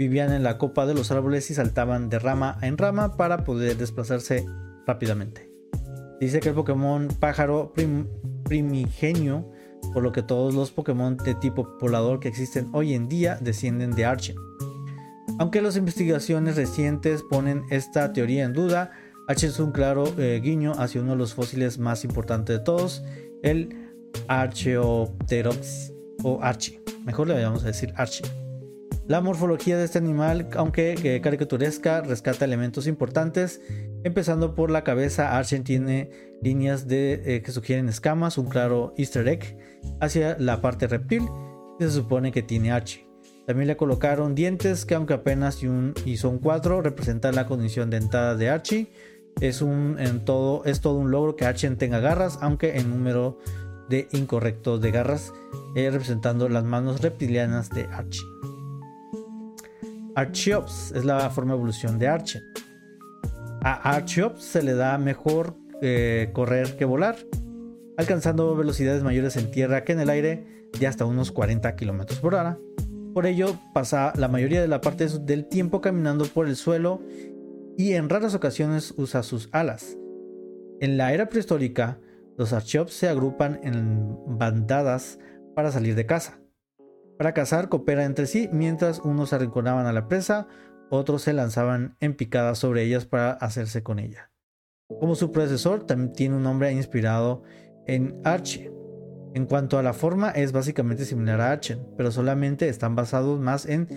Vivían 0.00 0.32
en 0.32 0.42
la 0.42 0.58
copa 0.58 0.84
de 0.84 0.94
los 0.94 1.12
árboles 1.12 1.48
y 1.52 1.54
saltaban 1.54 2.08
de 2.08 2.18
rama 2.18 2.58
en 2.60 2.76
rama 2.76 3.16
para 3.16 3.44
poder 3.44 3.76
desplazarse 3.76 4.44
rápidamente. 4.84 5.48
Dice 6.18 6.40
que 6.40 6.48
el 6.48 6.56
Pokémon 6.56 7.06
pájaro 7.20 7.72
primigenio, 8.46 9.50
por 9.92 10.02
lo 10.02 10.12
que 10.12 10.22
todos 10.22 10.54
los 10.54 10.70
Pokémon 10.70 11.16
de 11.16 11.34
tipo 11.34 11.76
volador 11.80 12.20
que 12.20 12.28
existen 12.28 12.68
hoy 12.72 12.94
en 12.94 13.08
día 13.08 13.38
descienden 13.40 13.94
de 13.94 14.04
Archen. 14.04 14.36
Aunque 15.38 15.60
las 15.60 15.76
investigaciones 15.76 16.56
recientes 16.56 17.22
ponen 17.22 17.64
esta 17.70 18.12
teoría 18.12 18.44
en 18.44 18.52
duda, 18.52 18.92
H 19.28 19.46
es 19.46 19.58
un 19.58 19.72
claro 19.72 20.04
eh, 20.18 20.40
guiño 20.42 20.72
hacia 20.78 21.00
uno 21.00 21.12
de 21.12 21.18
los 21.18 21.34
fósiles 21.34 21.78
más 21.78 22.04
importantes 22.04 22.58
de 22.58 22.64
todos, 22.64 23.02
el 23.42 23.76
Archeopterops 24.28 25.92
o 26.22 26.38
Archie. 26.42 26.80
Mejor 27.04 27.28
le 27.28 27.42
vamos 27.42 27.64
a 27.64 27.66
decir 27.66 27.92
Archie. 27.96 28.45
La 29.08 29.20
morfología 29.20 29.78
de 29.78 29.84
este 29.84 29.98
animal, 29.98 30.48
aunque 30.56 31.20
caricaturesca, 31.22 32.00
rescata 32.00 32.44
elementos 32.44 32.88
importantes. 32.88 33.60
Empezando 34.02 34.56
por 34.56 34.68
la 34.70 34.82
cabeza, 34.82 35.36
Archie 35.36 35.60
tiene 35.60 36.10
líneas 36.42 36.86
eh, 36.90 37.40
que 37.44 37.52
sugieren 37.52 37.88
escamas, 37.88 38.36
un 38.36 38.48
claro 38.48 38.94
easter 38.96 39.28
egg 39.28 39.58
hacia 40.00 40.36
la 40.40 40.60
parte 40.60 40.88
reptil 40.88 41.22
y 41.78 41.84
se 41.84 41.90
supone 41.90 42.32
que 42.32 42.42
tiene 42.42 42.72
Archie. 42.72 43.06
También 43.46 43.68
le 43.68 43.76
colocaron 43.76 44.34
dientes 44.34 44.84
que 44.84 44.96
aunque 44.96 45.14
apenas 45.14 45.62
y, 45.62 45.68
un, 45.68 45.94
son 46.16 46.40
cuatro, 46.40 46.82
representan 46.82 47.36
la 47.36 47.46
condición 47.46 47.90
dentada 47.90 48.34
de 48.34 48.50
Archie 48.50 48.90
es, 49.40 49.62
en 49.62 50.24
todo, 50.24 50.64
es 50.64 50.80
todo 50.80 50.98
un 50.98 51.12
logro 51.12 51.36
que 51.36 51.44
Archen 51.44 51.76
tenga 51.76 52.00
garras, 52.00 52.38
aunque 52.40 52.76
en 52.76 52.90
número 52.90 53.38
de 53.88 54.08
incorrectos 54.12 54.80
de 54.80 54.90
garras, 54.90 55.32
eh, 55.76 55.90
representando 55.90 56.48
las 56.48 56.64
manos 56.64 57.02
reptilianas 57.02 57.70
de 57.70 57.84
Archie. 57.84 58.24
Archeops 60.16 60.92
es 60.92 61.04
la 61.04 61.28
forma 61.28 61.52
de 61.52 61.58
evolución 61.58 61.98
de 61.98 62.08
Archen. 62.08 62.42
A 63.60 63.96
Archeops 63.96 64.42
se 64.42 64.62
le 64.62 64.72
da 64.72 64.96
mejor 64.96 65.58
eh, 65.82 66.30
correr 66.32 66.74
que 66.78 66.86
volar, 66.86 67.16
alcanzando 67.98 68.56
velocidades 68.56 69.02
mayores 69.02 69.36
en 69.36 69.50
tierra 69.50 69.84
que 69.84 69.92
en 69.92 70.00
el 70.00 70.08
aire 70.08 70.70
de 70.80 70.86
hasta 70.86 71.04
unos 71.04 71.32
40 71.32 71.76
km 71.76 72.18
por 72.18 72.34
hora. 72.34 72.58
Por 73.12 73.26
ello, 73.26 73.58
pasa 73.74 74.14
la 74.16 74.28
mayoría 74.28 74.62
de 74.62 74.68
la 74.68 74.80
parte 74.80 75.06
del 75.06 75.48
tiempo 75.48 75.82
caminando 75.82 76.24
por 76.24 76.48
el 76.48 76.56
suelo 76.56 77.02
y 77.76 77.92
en 77.92 78.08
raras 78.08 78.34
ocasiones 78.34 78.94
usa 78.96 79.22
sus 79.22 79.50
alas. 79.52 79.98
En 80.80 80.96
la 80.96 81.12
era 81.12 81.28
prehistórica, 81.28 81.98
los 82.38 82.54
archeops 82.54 82.94
se 82.94 83.10
agrupan 83.10 83.60
en 83.62 84.16
bandadas 84.38 85.18
para 85.54 85.70
salir 85.70 85.94
de 85.94 86.06
caza. 86.06 86.38
Para 87.18 87.32
cazar 87.32 87.68
cooperan 87.68 88.04
entre 88.06 88.26
sí 88.26 88.48
mientras 88.52 88.98
unos 89.00 89.32
arrinconaban 89.32 89.86
a 89.86 89.92
la 89.92 90.08
presa, 90.08 90.46
otros 90.90 91.22
se 91.22 91.32
lanzaban 91.32 91.96
en 92.00 92.14
picadas 92.14 92.58
sobre 92.58 92.82
ellas 92.82 93.06
para 93.06 93.32
hacerse 93.32 93.82
con 93.82 93.98
ella. 93.98 94.30
Como 95.00 95.14
su 95.14 95.32
predecesor, 95.32 95.84
también 95.84 96.12
tiene 96.12 96.36
un 96.36 96.42
nombre 96.42 96.72
inspirado 96.72 97.42
en 97.86 98.20
Archie. 98.24 98.70
En 99.34 99.46
cuanto 99.46 99.78
a 99.78 99.82
la 99.82 99.92
forma, 99.92 100.30
es 100.30 100.52
básicamente 100.52 101.04
similar 101.04 101.40
a 101.40 101.50
Archen, 101.50 101.86
pero 101.96 102.10
solamente 102.10 102.68
están 102.68 102.94
basados 102.94 103.40
más 103.40 103.66
en 103.66 103.88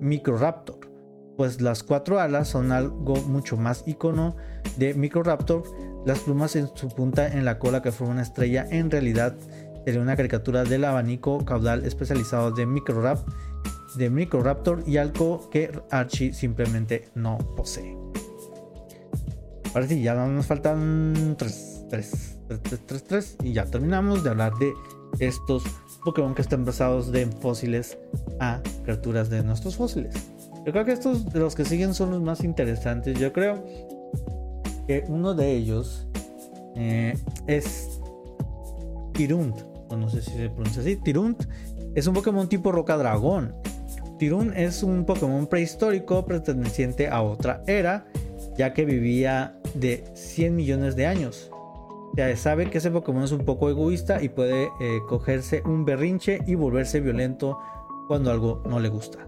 Microraptor 0.00 0.96
pues 1.36 1.60
las 1.60 1.82
cuatro 1.82 2.18
alas 2.18 2.48
son 2.48 2.72
algo 2.72 3.16
mucho 3.16 3.56
más 3.56 3.84
icono 3.86 4.36
de 4.78 4.94
Microraptor. 4.94 5.62
Las 6.06 6.20
plumas 6.20 6.56
en 6.56 6.68
su 6.74 6.88
punta 6.88 7.26
en 7.26 7.44
la 7.44 7.58
cola 7.58 7.82
que 7.82 7.92
forma 7.92 8.14
una 8.14 8.22
estrella 8.22 8.66
en 8.70 8.90
realidad 8.90 9.36
sería 9.86 10.00
una 10.00 10.16
caricatura 10.16 10.64
del 10.64 10.84
abanico 10.84 11.44
caudal 11.44 11.84
especializado 11.84 12.50
de 12.50 12.66
Microrap, 12.66 13.20
de 13.94 14.10
Microraptor 14.10 14.82
y 14.84 14.96
algo 14.96 15.48
que 15.48 15.70
Archie 15.92 16.32
simplemente 16.32 17.08
no 17.14 17.38
posee. 17.56 17.96
Ahora 19.72 19.86
sí, 19.86 20.02
ya 20.02 20.14
nos 20.26 20.44
faltan 20.44 21.36
3, 21.38 21.84
3, 21.88 22.38
3, 22.48 22.80
3, 22.84 23.04
3, 23.04 23.36
y 23.44 23.52
ya 23.52 23.64
terminamos 23.66 24.24
de 24.24 24.30
hablar 24.30 24.54
de 24.54 24.72
estos 25.20 25.62
Pokémon 26.04 26.34
que 26.34 26.42
están 26.42 26.64
basados 26.64 27.12
de 27.12 27.26
fósiles 27.26 27.96
a 28.40 28.60
criaturas 28.82 29.30
de 29.30 29.44
nuestros 29.44 29.76
fósiles. 29.76 30.14
Yo 30.66 30.72
creo 30.72 30.84
que 30.84 30.92
estos 30.92 31.32
de 31.32 31.38
los 31.38 31.54
que 31.54 31.64
siguen 31.64 31.94
son 31.94 32.10
los 32.10 32.20
más 32.20 32.42
interesantes. 32.42 33.20
Yo 33.20 33.32
creo 33.32 33.64
que 34.88 35.04
uno 35.06 35.34
de 35.34 35.52
ellos 35.52 36.08
eh, 36.74 37.16
es 37.46 38.00
Tirunt, 39.12 39.75
o 39.88 39.96
no 39.96 40.08
sé 40.08 40.22
si 40.22 40.30
se 40.32 40.48
pronuncia 40.50 40.82
así. 40.82 40.96
Tirunt 40.96 41.44
es 41.94 42.06
un 42.06 42.14
Pokémon 42.14 42.48
tipo 42.48 42.72
Roca 42.72 42.96
Dragón. 42.96 43.54
Tirun 44.18 44.52
es 44.56 44.82
un 44.82 45.04
Pokémon 45.04 45.46
prehistórico 45.46 46.24
perteneciente 46.24 47.08
a 47.08 47.22
otra 47.22 47.62
era, 47.66 48.06
ya 48.56 48.72
que 48.72 48.84
vivía 48.84 49.58
de 49.74 50.04
100 50.14 50.56
millones 50.56 50.96
de 50.96 51.06
años. 51.06 51.50
Se 52.14 52.36
sabe 52.36 52.70
que 52.70 52.78
ese 52.78 52.90
Pokémon 52.90 53.24
es 53.24 53.32
un 53.32 53.44
poco 53.44 53.68
egoísta 53.68 54.22
y 54.22 54.30
puede 54.30 54.70
eh, 54.80 55.00
cogerse 55.06 55.62
un 55.66 55.84
berrinche 55.84 56.40
y 56.46 56.54
volverse 56.54 57.00
violento 57.00 57.58
cuando 58.08 58.30
algo 58.30 58.62
no 58.66 58.80
le 58.80 58.88
gusta. 58.88 59.26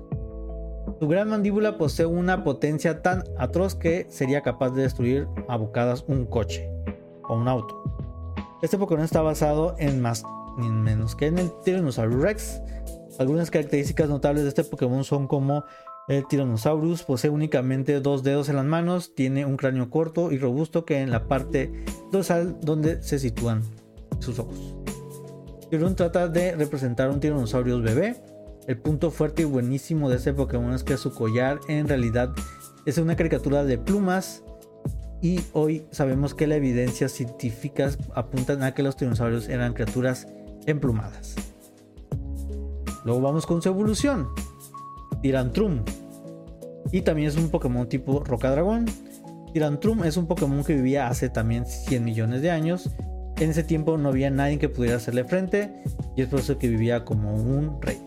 Su 0.99 1.07
gran 1.07 1.29
mandíbula 1.29 1.77
posee 1.77 2.07
una 2.07 2.45
potencia 2.45 3.03
tan 3.03 3.25
atroz 3.37 3.75
que 3.75 4.07
sería 4.09 4.41
capaz 4.41 4.71
de 4.71 4.83
destruir 4.83 5.29
a 5.49 5.57
bocadas 5.57 6.05
un 6.09 6.25
coche 6.25 6.71
o 7.29 7.35
un 7.35 7.47
auto. 7.47 7.83
Este 8.63 8.79
Pokémon 8.79 9.05
está 9.05 9.21
basado 9.21 9.75
en 9.79 10.01
más 10.01 10.25
ni 10.59 10.69
menos 10.69 11.15
que 11.17 11.27
en 11.27 11.39
el 11.39 11.51
Tyrannosaurus 11.65 12.21
Rex. 12.21 12.61
Algunas 13.19 13.51
características 13.51 14.09
notables 14.09 14.43
de 14.43 14.51
este 14.51 14.65
Pokémon 14.65 15.03
son 15.05 15.27
como 15.27 15.65
el 16.09 16.27
Tyrannosaurus 16.27 17.03
posee 17.03 17.31
únicamente 17.31 18.01
dos 18.01 18.23
dedos 18.23 18.49
en 18.49 18.57
las 18.57 18.65
manos, 18.65 19.15
tiene 19.15 19.45
un 19.45 19.57
cráneo 19.57 19.91
corto 19.91 20.33
y 20.33 20.39
robusto 20.39 20.85
que 20.85 21.01
en 21.01 21.11
la 21.11 21.29
parte 21.29 21.85
dorsal 22.11 22.59
donde 22.61 23.03
se 23.03 23.19
sitúan 23.19 23.63
sus 24.19 24.39
ojos. 24.39 24.77
Tirun 25.71 25.97
trata 25.97 26.29
de 26.29 26.57
representar 26.57 27.11
un 27.11 27.21
Tyrannosaurus 27.21 27.83
bebé. 27.83 28.17
El 28.67 28.79
punto 28.79 29.11
fuerte 29.11 29.43
y 29.43 29.45
buenísimo 29.47 30.11
de 30.11 30.17
este 30.17 30.33
Pokémon 30.33 30.73
es 30.73 30.83
que 30.83 30.97
su 30.97 31.13
collar 31.13 31.61
en 31.69 31.89
realidad 31.89 32.31
es 32.87 32.99
una 32.99 33.17
caricatura 33.17 33.65
de 33.65 33.79
plumas 33.79 34.43
y 35.21 35.41
hoy 35.53 35.85
sabemos 35.91 36.35
que 36.35 36.47
la 36.47 36.57
evidencia 36.57 37.09
científica 37.09 37.91
apuntan 38.15 38.63
a 38.63 38.73
que 38.73 38.83
los 38.83 38.97
dinosaurios 38.97 39.49
eran 39.49 39.75
criaturas 39.75 40.29
emplumadas. 40.67 41.37
Luego 43.05 43.21
vamos 43.21 43.47
con 43.47 43.63
su 43.63 43.69
evolución. 43.69 44.29
Tirantrum. 45.23 45.83
Y 46.93 47.03
también 47.03 47.29
es 47.29 47.37
un 47.37 47.49
Pokémon 47.49 47.89
tipo 47.89 48.23
Roca 48.25 48.51
Dragón. 48.51 48.87
Tirantrum 49.53 50.05
es 50.05 50.17
un 50.17 50.27
Pokémon 50.27 50.65
que 50.65 50.75
vivía 50.75 51.09
hace 51.09 51.29
también 51.29 51.67
100 51.67 52.05
millones 52.05 52.43
de 52.43 52.51
años. 52.51 52.91
En 53.39 53.51
ese 53.51 53.63
tiempo 53.63 53.97
no 53.99 54.09
había 54.09 54.31
nadie 54.31 54.59
que 54.59 54.69
pudiera 54.69 54.97
hacerle 54.97 55.25
frente 55.25 55.73
y 56.17 56.23
es 56.23 56.29
por 56.29 56.41
eso 56.41 56.59
que 56.59 56.69
vivía 56.69 57.05
como 57.05 57.35
un 57.35 57.81
rey. 57.81 57.99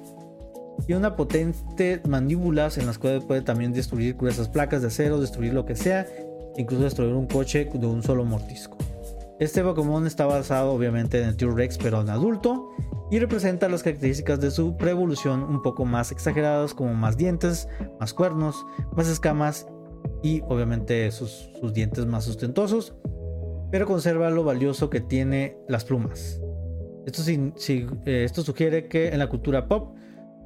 Tiene 0.85 0.99
una 0.99 1.15
potente 1.15 2.01
mandíbulas 2.07 2.77
en 2.77 2.85
las 2.85 2.97
cuales 2.97 3.23
puede 3.23 3.41
también 3.41 3.71
destruir 3.71 4.15
gruesas 4.15 4.49
placas 4.49 4.81
de 4.81 4.87
acero, 4.87 5.21
destruir 5.21 5.53
lo 5.53 5.65
que 5.65 5.75
sea, 5.75 6.05
incluso 6.57 6.83
destruir 6.83 7.13
un 7.13 7.27
coche 7.27 7.69
de 7.73 7.87
un 7.87 8.03
solo 8.03 8.25
mordisco. 8.25 8.77
Este 9.41 9.63
Pokémon 9.63 10.05
está 10.05 10.27
basado 10.27 10.71
obviamente 10.71 11.19
en 11.19 11.27
el 11.27 11.35
T-Rex 11.35 11.79
pero 11.79 12.01
en 12.01 12.09
adulto 12.09 12.69
y 13.09 13.17
representa 13.17 13.67
las 13.69 13.81
características 13.81 14.39
de 14.39 14.51
su 14.51 14.77
pre-evolución 14.77 15.41
un 15.41 15.63
poco 15.63 15.83
más 15.83 16.11
exageradas 16.11 16.75
como 16.75 16.93
más 16.93 17.17
dientes, 17.17 17.67
más 17.99 18.13
cuernos, 18.13 18.63
más 18.95 19.07
escamas 19.07 19.65
y 20.21 20.41
obviamente 20.41 21.09
sus, 21.09 21.49
dientes 21.73 22.05
más 22.05 22.25
sustentosos, 22.25 22.93
pero 23.71 23.87
conserva 23.87 24.29
lo 24.29 24.43
valioso 24.43 24.91
que 24.91 25.01
tiene 25.01 25.57
las 25.67 25.85
plumas. 25.85 26.39
Esto, 27.07 27.23
eh, 27.27 28.23
esto 28.23 28.43
sugiere 28.43 28.87
que 28.87 29.07
en 29.07 29.17
la 29.17 29.27
cultura 29.27 29.67
pop 29.67 29.95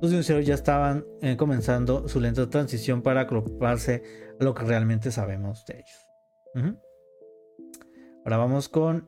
los 0.02 0.12
dinosaurios 0.12 0.48
ya 0.48 0.56
estaban 0.56 1.04
eh, 1.22 1.36
comenzando 1.36 2.08
su 2.08 2.22
lenta 2.22 2.50
transición 2.50 3.02
para 3.02 3.22
acoplarse 3.22 4.04
a 4.40 4.44
lo 4.46 4.56
que 4.56 4.64
realmente 4.64 5.12
sabemos 5.12 5.66
de 5.66 5.84
ellos. 5.84 6.76
Ahora 8.26 8.38
vamos 8.38 8.70
con 8.70 9.08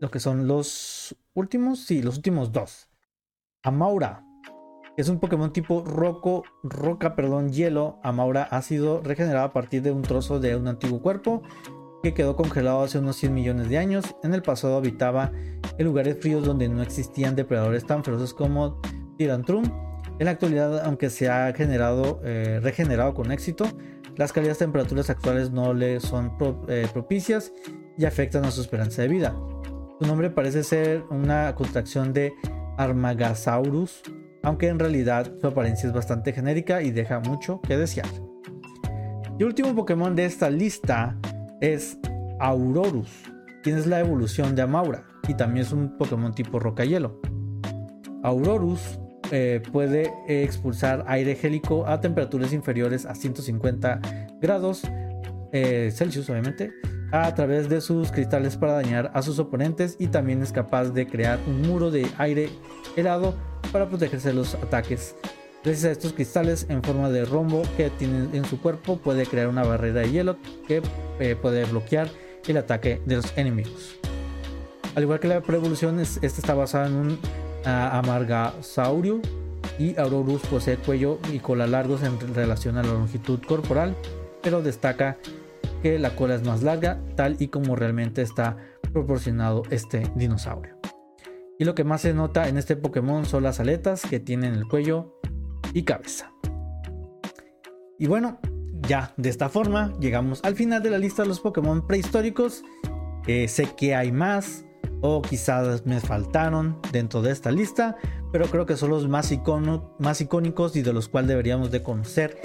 lo 0.00 0.08
que 0.12 0.20
son 0.20 0.46
los 0.46 1.16
últimos, 1.34 1.80
sí, 1.80 2.00
los 2.00 2.16
últimos 2.16 2.52
dos. 2.52 2.88
Amaura, 3.64 4.24
es 4.96 5.08
un 5.08 5.18
Pokémon 5.18 5.52
tipo 5.52 5.82
roco, 5.84 6.44
roca, 6.62 7.16
perdón, 7.16 7.52
hielo. 7.52 7.98
Amaura 8.04 8.44
ha 8.44 8.62
sido 8.62 9.02
regenerado 9.02 9.46
a 9.46 9.52
partir 9.52 9.82
de 9.82 9.90
un 9.90 10.02
trozo 10.02 10.38
de 10.38 10.54
un 10.54 10.68
antiguo 10.68 11.02
cuerpo 11.02 11.42
que 12.04 12.14
quedó 12.14 12.36
congelado 12.36 12.82
hace 12.82 13.00
unos 13.00 13.16
100 13.16 13.34
millones 13.34 13.68
de 13.68 13.78
años. 13.78 14.04
En 14.22 14.32
el 14.32 14.42
pasado 14.42 14.76
habitaba 14.76 15.32
en 15.76 15.84
lugares 15.84 16.16
fríos 16.20 16.44
donde 16.46 16.68
no 16.68 16.82
existían 16.82 17.34
depredadores 17.34 17.84
tan 17.84 18.04
feroces 18.04 18.32
como 18.32 18.80
Tirantrum. 19.18 19.64
En 20.20 20.26
la 20.26 20.30
actualidad, 20.30 20.84
aunque 20.84 21.10
se 21.10 21.28
ha 21.28 21.52
generado, 21.52 22.20
eh, 22.22 22.60
regenerado 22.62 23.12
con 23.12 23.32
éxito, 23.32 23.66
las 24.16 24.32
cálidas 24.32 24.58
temperaturas 24.58 25.10
actuales 25.10 25.50
no 25.50 25.74
le 25.74 25.98
son 25.98 26.36
eh, 26.68 26.86
propicias 26.92 27.52
y 27.96 28.04
afectan 28.04 28.44
a 28.44 28.50
su 28.50 28.60
esperanza 28.60 29.02
de 29.02 29.08
vida. 29.08 29.34
Su 30.00 30.06
nombre 30.06 30.30
parece 30.30 30.62
ser 30.62 31.04
una 31.10 31.54
contracción 31.54 32.12
de 32.12 32.32
Armagasaurus, 32.78 34.02
aunque 34.42 34.68
en 34.68 34.78
realidad 34.78 35.30
su 35.40 35.46
apariencia 35.46 35.88
es 35.88 35.94
bastante 35.94 36.32
genérica 36.32 36.82
y 36.82 36.90
deja 36.90 37.20
mucho 37.20 37.60
que 37.60 37.76
desear. 37.76 38.08
Y 39.38 39.44
último 39.44 39.74
Pokémon 39.74 40.14
de 40.16 40.24
esta 40.24 40.50
lista 40.50 41.18
es 41.60 41.98
Aurorus, 42.38 43.10
quien 43.62 43.76
es 43.76 43.86
la 43.86 44.00
evolución 44.00 44.54
de 44.54 44.62
Amaura 44.62 45.04
y 45.28 45.34
también 45.34 45.66
es 45.66 45.72
un 45.72 45.96
Pokémon 45.96 46.34
tipo 46.34 46.58
roca 46.58 46.84
hielo. 46.84 47.20
Aurorus 48.22 48.98
eh, 49.30 49.62
puede 49.72 50.12
expulsar 50.26 51.04
aire 51.06 51.34
gélico 51.36 51.86
a 51.86 52.00
temperaturas 52.00 52.52
inferiores 52.52 53.06
a 53.06 53.14
150 53.14 54.00
grados 54.40 54.82
eh, 55.52 55.90
Celsius, 55.94 56.28
obviamente, 56.30 56.72
a 57.12 57.34
través 57.34 57.68
de 57.68 57.80
sus 57.80 58.10
cristales 58.12 58.56
para 58.56 58.74
dañar 58.74 59.10
a 59.14 59.22
sus 59.22 59.38
oponentes 59.38 59.96
y 59.98 60.08
también 60.08 60.42
es 60.42 60.52
capaz 60.52 60.90
de 60.90 61.06
crear 61.06 61.38
un 61.46 61.62
muro 61.62 61.90
de 61.90 62.06
aire 62.18 62.50
helado 62.96 63.34
para 63.72 63.88
protegerse 63.88 64.28
de 64.28 64.34
los 64.34 64.54
ataques. 64.54 65.16
Gracias 65.62 65.84
a 65.84 65.90
estos 65.90 66.12
cristales 66.12 66.66
en 66.70 66.82
forma 66.82 67.10
de 67.10 67.24
rombo 67.24 67.62
que 67.76 67.90
tiene 67.90 68.34
en 68.36 68.44
su 68.44 68.60
cuerpo 68.60 68.96
puede 68.96 69.26
crear 69.26 69.48
una 69.48 69.62
barrera 69.62 70.00
de 70.00 70.10
hielo 70.10 70.36
que 70.66 70.82
eh, 71.18 71.36
puede 71.36 71.64
bloquear 71.64 72.08
el 72.46 72.56
ataque 72.56 73.02
de 73.04 73.16
los 73.16 73.36
enemigos. 73.36 73.96
Al 74.94 75.02
igual 75.02 75.20
que 75.20 75.28
la 75.28 75.40
preevolución, 75.40 76.00
esta 76.00 76.26
está 76.26 76.54
basada 76.54 76.86
en 76.86 76.94
un 76.94 77.18
amargasaurio 77.64 79.20
y 79.78 79.98
Aurorus 79.98 80.42
posee 80.42 80.76
cuello 80.76 81.18
y 81.32 81.38
cola 81.38 81.66
largos 81.66 82.02
en 82.02 82.18
relación 82.34 82.76
a 82.76 82.82
la 82.82 82.92
longitud 82.92 83.40
corporal, 83.46 83.94
pero 84.42 84.62
destaca 84.62 85.18
que 85.82 85.98
la 85.98 86.16
cola 86.16 86.34
es 86.34 86.44
más 86.44 86.62
larga, 86.62 87.00
tal 87.16 87.36
y 87.38 87.48
como 87.48 87.76
realmente 87.76 88.22
está 88.22 88.56
proporcionado 88.92 89.62
este 89.70 90.02
dinosaurio. 90.14 90.76
Y 91.58 91.64
lo 91.64 91.74
que 91.74 91.84
más 91.84 92.00
se 92.00 92.14
nota 92.14 92.48
en 92.48 92.56
este 92.56 92.76
Pokémon 92.76 93.26
son 93.26 93.42
las 93.42 93.60
aletas 93.60 94.02
que 94.02 94.18
tienen 94.18 94.54
el 94.54 94.66
cuello 94.66 95.20
y 95.74 95.82
cabeza. 95.82 96.32
Y 97.98 98.06
bueno, 98.06 98.38
ya 98.88 99.12
de 99.18 99.28
esta 99.28 99.48
forma 99.50 99.92
llegamos 100.00 100.40
al 100.42 100.54
final 100.54 100.82
de 100.82 100.90
la 100.90 100.98
lista 100.98 101.22
de 101.22 101.28
los 101.28 101.40
Pokémon 101.40 101.86
prehistóricos. 101.86 102.62
sé 103.26 103.68
que 103.76 103.94
hay 103.94 104.10
más 104.10 104.64
o 105.02 105.22
quizás 105.22 105.84
me 105.86 106.00
faltaron 106.00 106.78
dentro 106.92 107.22
de 107.22 107.30
esta 107.30 107.50
lista, 107.50 107.96
pero 108.32 108.46
creo 108.46 108.66
que 108.66 108.76
son 108.76 108.90
los 108.90 109.08
más, 109.08 109.30
más 109.98 110.20
icónicos 110.20 110.76
y 110.76 110.82
de 110.82 110.92
los 110.92 111.08
cuales 111.08 111.28
deberíamos 111.28 111.70
de 111.70 111.82
conocer 111.82 112.38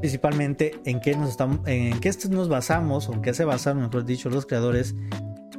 principalmente 0.00 0.80
en 0.84 1.00
qué 1.00 1.16
nos, 1.16 1.30
estamos, 1.30 1.60
en 1.66 1.98
qué 2.00 2.12
nos 2.30 2.48
basamos, 2.48 3.08
o 3.08 3.14
en 3.14 3.22
qué 3.22 3.34
se 3.34 3.44
basaron, 3.44 3.82
mejor 3.82 4.04
dicho, 4.04 4.30
los 4.30 4.46
creadores 4.46 4.94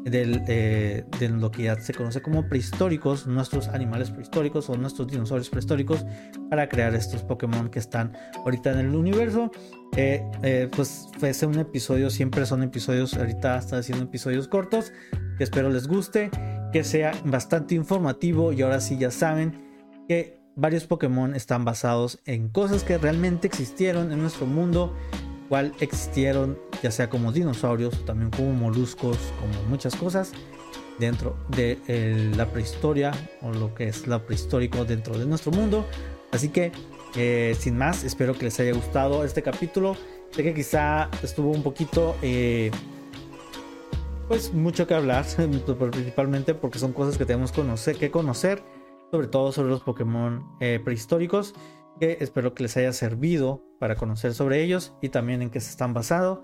del, 0.06 0.42
eh, 0.48 1.04
de 1.20 1.30
lo 1.30 1.52
que 1.52 1.64
ya 1.64 1.76
se 1.76 1.94
conoce 1.94 2.22
como 2.22 2.48
prehistóricos, 2.48 3.28
nuestros 3.28 3.68
animales 3.68 4.12
prehistóricos 4.12 4.70
o 4.70 4.78
nuestros 4.78 5.08
dinosaurios 5.08 5.50
prehistóricos, 5.50 6.06
para 6.50 6.68
crear 6.70 6.96
estos 6.96 7.24
Pokémon 7.24 7.70
que 7.70 7.80
están 7.80 8.14
ahorita 8.38 8.72
en 8.72 8.80
el 8.80 8.96
universo. 8.96 9.52
Eh, 9.96 10.24
eh, 10.44 10.70
pues 10.76 11.08
fue 11.18 11.34
un 11.48 11.60
episodio, 11.60 12.10
siempre 12.10 12.46
son 12.46 12.64
episodios, 12.64 13.16
ahorita 13.16 13.58
está 13.58 13.78
haciendo 13.78 14.06
episodios 14.06 14.48
cortos, 14.48 14.92
que 15.38 15.44
espero 15.44 15.70
les 15.70 15.88
guste, 15.88 16.30
que 16.72 16.84
sea 16.84 17.12
bastante 17.26 17.76
informativo 17.76 18.54
y 18.54 18.62
ahora 18.62 18.80
sí 18.80 18.98
ya 18.98 19.12
saben 19.12 19.70
que 20.08 20.39
varios 20.60 20.86
Pokémon 20.86 21.36
están 21.36 21.66
basados 21.66 22.20
en 22.26 22.50
cosas 22.50 22.84
que 22.84 22.98
realmente 22.98 23.48
existieron 23.48 24.12
en 24.12 24.22
nuestro 24.22 24.46
mundo, 24.46 24.94
cual 25.48 25.74
existieron 25.80 26.60
ya 26.84 26.92
sea 26.92 27.10
como 27.10 27.32
dinosaurios 27.32 28.06
también 28.06 28.30
como 28.32 28.54
moluscos, 28.54 29.18
como 29.40 29.70
muchas 29.70 29.96
cosas 29.96 30.32
dentro 31.00 31.38
de 31.50 32.32
la 32.36 32.46
prehistoria 32.46 33.12
o 33.42 33.52
lo 33.52 33.74
que 33.74 33.88
es 33.88 34.06
la 34.06 34.26
prehistórico 34.26 34.86
dentro 34.86 35.18
de 35.18 35.26
nuestro 35.26 35.52
mundo. 35.52 35.86
Así 36.32 36.50
que 36.50 36.72
eh, 37.16 37.56
sin 37.58 37.78
más, 37.78 38.04
espero 38.04 38.38
que 38.38 38.46
les 38.46 38.60
haya 38.60 38.74
gustado 38.74 39.24
este 39.24 39.42
capítulo. 39.42 39.96
Sé 40.32 40.44
que 40.44 40.54
quizá 40.54 41.10
estuvo 41.24 41.52
un 41.52 41.64
poquito 41.64 42.16
eh, 42.22 42.70
pues 44.28 44.54
mucho 44.54 44.86
que 44.86 44.94
hablar, 44.94 45.26
principalmente 45.92 46.54
porque 46.54 46.78
son 46.78 46.94
cosas 46.94 47.18
que 47.18 47.26
tenemos 47.26 47.52
que 47.52 48.12
conocer, 48.12 48.62
sobre 49.12 49.28
todo 49.28 49.52
sobre 49.52 49.70
los 49.70 49.82
Pokémon 49.82 50.46
eh, 50.60 50.80
prehistóricos, 50.84 51.54
que 52.00 52.18
espero 52.22 52.54
que 52.54 52.64
les 52.64 52.78
haya 52.78 52.94
servido 52.94 53.64
para 53.80 53.96
conocer 53.96 54.34
sobre 54.34 54.64
ellos 54.64 54.94
y 55.02 55.10
también 55.10 55.42
en 55.42 55.50
qué 55.50 55.60
se 55.60 55.70
están 55.70 55.94
basados. 55.94 56.40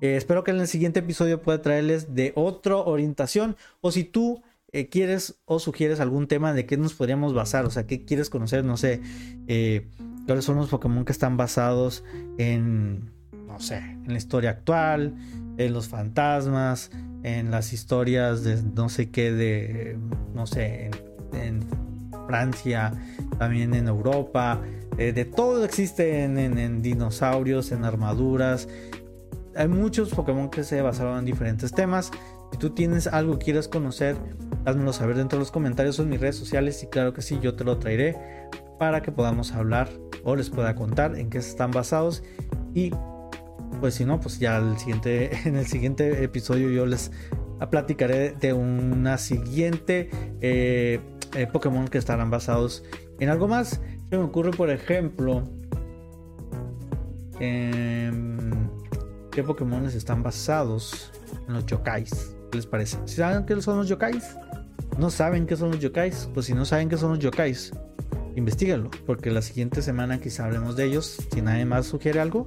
Eh, 0.00 0.16
espero 0.16 0.44
que 0.44 0.52
en 0.52 0.60
el 0.60 0.68
siguiente 0.68 1.00
episodio 1.00 1.42
pueda 1.42 1.62
traerles 1.62 2.14
de 2.14 2.32
otra 2.36 2.76
orientación 2.76 3.56
o 3.80 3.90
si 3.90 4.04
tú 4.04 4.42
eh, 4.72 4.88
quieres 4.88 5.40
o 5.44 5.58
sugieres 5.58 6.00
algún 6.00 6.28
tema 6.28 6.52
de 6.52 6.66
qué 6.66 6.76
nos 6.76 6.94
podríamos 6.94 7.34
basar, 7.34 7.64
o 7.64 7.70
sea, 7.70 7.86
qué 7.86 8.04
quieres 8.04 8.30
conocer, 8.30 8.64
no 8.64 8.76
sé, 8.76 9.00
cuáles 10.26 10.44
son 10.44 10.56
los 10.56 10.68
Pokémon 10.68 11.04
que 11.04 11.12
están 11.12 11.36
basados 11.36 12.04
en, 12.38 13.10
no 13.46 13.58
sé, 13.58 13.78
en 13.78 14.08
la 14.08 14.16
historia 14.16 14.50
actual, 14.50 15.14
en 15.58 15.72
los 15.72 15.88
fantasmas, 15.88 16.90
en 17.22 17.50
las 17.50 17.72
historias 17.72 18.44
de 18.44 18.62
no 18.62 18.88
sé 18.88 19.10
qué, 19.10 19.32
de, 19.32 19.98
no 20.34 20.46
sé, 20.46 20.90
Francia, 22.26 22.92
también 23.38 23.74
en 23.74 23.88
Europa, 23.88 24.60
eh, 24.98 25.12
de 25.12 25.24
todo 25.24 25.64
existe 25.64 26.24
en, 26.24 26.82
dinosaurios, 26.82 27.72
en 27.72 27.84
armaduras. 27.84 28.68
Hay 29.56 29.68
muchos 29.68 30.10
Pokémon 30.10 30.50
que 30.50 30.64
se 30.64 30.80
basaron 30.82 31.18
en 31.18 31.24
diferentes 31.24 31.72
temas. 31.72 32.10
Si 32.52 32.58
tú 32.58 32.70
tienes 32.70 33.06
algo 33.06 33.38
que 33.38 33.46
quieras 33.46 33.68
conocer, 33.68 34.16
házmelo 34.64 34.92
saber 34.92 35.16
dentro 35.16 35.38
de 35.38 35.40
los 35.40 35.50
comentarios 35.50 35.98
o 35.98 36.02
en 36.02 36.10
mis 36.10 36.20
redes 36.20 36.36
sociales 36.36 36.82
y 36.82 36.86
claro 36.88 37.12
que 37.12 37.22
sí, 37.22 37.38
yo 37.40 37.54
te 37.54 37.64
lo 37.64 37.78
traeré 37.78 38.16
para 38.78 39.02
que 39.02 39.12
podamos 39.12 39.52
hablar 39.52 39.88
o 40.24 40.36
les 40.36 40.50
pueda 40.50 40.74
contar 40.74 41.16
en 41.16 41.30
qué 41.30 41.38
están 41.38 41.70
basados 41.70 42.22
y 42.74 42.90
pues 43.80 43.94
si 43.94 44.04
no, 44.04 44.20
pues 44.20 44.38
ya 44.38 44.58
el 44.58 44.78
siguiente, 44.78 45.30
en 45.48 45.56
el 45.56 45.66
siguiente 45.66 46.22
episodio 46.22 46.70
yo 46.70 46.86
les 46.86 47.10
platicaré 47.70 48.32
de 48.32 48.52
una 48.52 49.18
siguiente 49.18 50.10
eh, 50.40 51.00
eh, 51.34 51.46
Pokémon 51.46 51.88
que 51.88 51.98
estarán 51.98 52.30
basados 52.30 52.84
en 53.20 53.28
algo 53.28 53.48
más. 53.48 53.80
Se 54.10 54.18
me 54.18 54.24
ocurre, 54.24 54.50
por 54.50 54.70
ejemplo, 54.70 55.48
qué 59.32 59.42
Pokémon 59.42 59.86
están 59.86 60.22
basados 60.22 61.10
en 61.48 61.54
los 61.54 61.66
yokais. 61.66 62.36
¿Qué 62.50 62.58
les 62.58 62.66
parece? 62.66 62.98
¿Saben 63.06 63.44
qué 63.46 63.60
son 63.60 63.78
los 63.78 63.88
yokais? 63.88 64.36
¿No 64.98 65.10
saben 65.10 65.46
qué 65.46 65.56
son 65.56 65.70
los 65.70 65.80
yokais? 65.80 66.28
Pues 66.34 66.46
si 66.46 66.54
no 66.54 66.64
saben 66.64 66.88
qué 66.88 66.98
son 66.98 67.10
los 67.10 67.18
yokais, 67.18 67.72
investiguenlo, 68.36 68.90
porque 69.06 69.30
la 69.30 69.42
siguiente 69.42 69.80
semana 69.82 70.20
quizá 70.20 70.44
hablemos 70.44 70.76
de 70.76 70.84
ellos. 70.84 71.18
Si 71.32 71.40
nadie 71.40 71.64
más 71.64 71.86
sugiere 71.86 72.20
algo, 72.20 72.46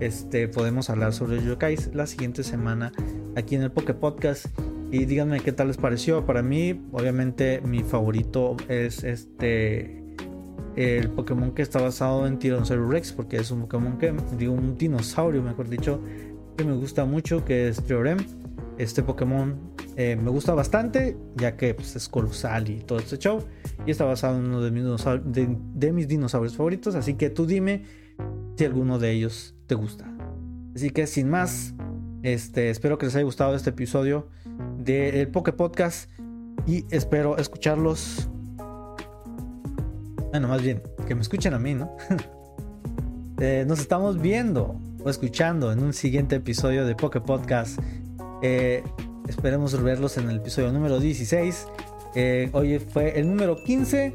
este, 0.00 0.48
podemos 0.48 0.90
hablar 0.90 1.12
sobre 1.14 1.36
los 1.36 1.44
yokais 1.44 1.94
la 1.94 2.06
siguiente 2.06 2.42
semana 2.42 2.92
aquí 3.36 3.54
en 3.54 3.62
el 3.62 3.70
Poke 3.70 3.94
Podcast. 3.94 4.46
Y 4.90 5.04
díganme 5.04 5.40
qué 5.40 5.52
tal 5.52 5.68
les 5.68 5.76
pareció. 5.76 6.24
Para 6.24 6.42
mí, 6.42 6.80
obviamente, 6.92 7.60
mi 7.60 7.82
favorito 7.82 8.56
es 8.68 9.04
este. 9.04 10.02
El 10.76 11.10
Pokémon 11.10 11.50
que 11.52 11.62
está 11.62 11.80
basado 11.80 12.26
en 12.26 12.38
Tyrannosaurus 12.38 12.88
Rex, 12.88 13.12
porque 13.12 13.36
es 13.36 13.50
un 13.50 13.62
Pokémon 13.62 13.98
que, 13.98 14.14
digo, 14.38 14.52
un 14.52 14.78
dinosaurio, 14.78 15.42
mejor 15.42 15.68
dicho, 15.68 16.00
que 16.56 16.64
me 16.64 16.72
gusta 16.74 17.04
mucho, 17.04 17.44
que 17.44 17.68
es 17.68 17.82
Triorem. 17.82 18.18
Este 18.78 19.02
Pokémon 19.02 19.56
eh, 19.96 20.14
me 20.14 20.30
gusta 20.30 20.54
bastante, 20.54 21.16
ya 21.34 21.56
que 21.56 21.74
pues, 21.74 21.96
es 21.96 22.08
colosal 22.08 22.70
y 22.70 22.78
todo 22.84 23.00
este 23.00 23.18
show. 23.18 23.42
Y 23.86 23.90
está 23.90 24.04
basado 24.04 24.38
en 24.38 24.46
uno 24.46 24.62
de 24.62 24.70
mis, 24.70 24.84
de 25.74 25.92
mis 25.92 26.06
dinosaurios 26.06 26.56
favoritos. 26.56 26.94
Así 26.94 27.14
que 27.14 27.28
tú 27.28 27.44
dime 27.44 27.82
si 28.56 28.64
alguno 28.64 29.00
de 29.00 29.10
ellos 29.10 29.56
te 29.66 29.74
gusta. 29.74 30.08
Así 30.76 30.90
que 30.90 31.08
sin 31.08 31.28
más, 31.28 31.74
este, 32.22 32.70
espero 32.70 32.98
que 32.98 33.06
les 33.06 33.16
haya 33.16 33.24
gustado 33.24 33.56
este 33.56 33.70
episodio 33.70 34.28
del 34.88 35.28
Poke 35.28 35.52
Podcast 35.52 36.10
y 36.66 36.86
espero 36.90 37.36
escucharlos. 37.36 38.30
Bueno, 40.30 40.48
más 40.48 40.62
bien, 40.62 40.82
que 41.06 41.14
me 41.14 41.20
escuchen 41.20 41.52
a 41.52 41.58
mí, 41.58 41.74
¿no? 41.74 41.94
Eh, 43.40 43.64
nos 43.68 43.78
estamos 43.78 44.20
viendo 44.20 44.80
o 45.04 45.08
escuchando 45.08 45.70
en 45.70 45.80
un 45.80 45.92
siguiente 45.92 46.34
episodio 46.34 46.84
de 46.84 46.96
Poke 46.96 47.20
Podcast. 47.20 47.78
Eh, 48.42 48.82
esperemos 49.28 49.80
verlos 49.80 50.18
en 50.18 50.28
el 50.28 50.38
episodio 50.38 50.72
número 50.72 50.98
16. 50.98 51.68
Eh, 52.16 52.50
hoy 52.52 52.80
fue 52.80 53.16
el 53.16 53.28
número 53.28 53.54
15 53.54 54.12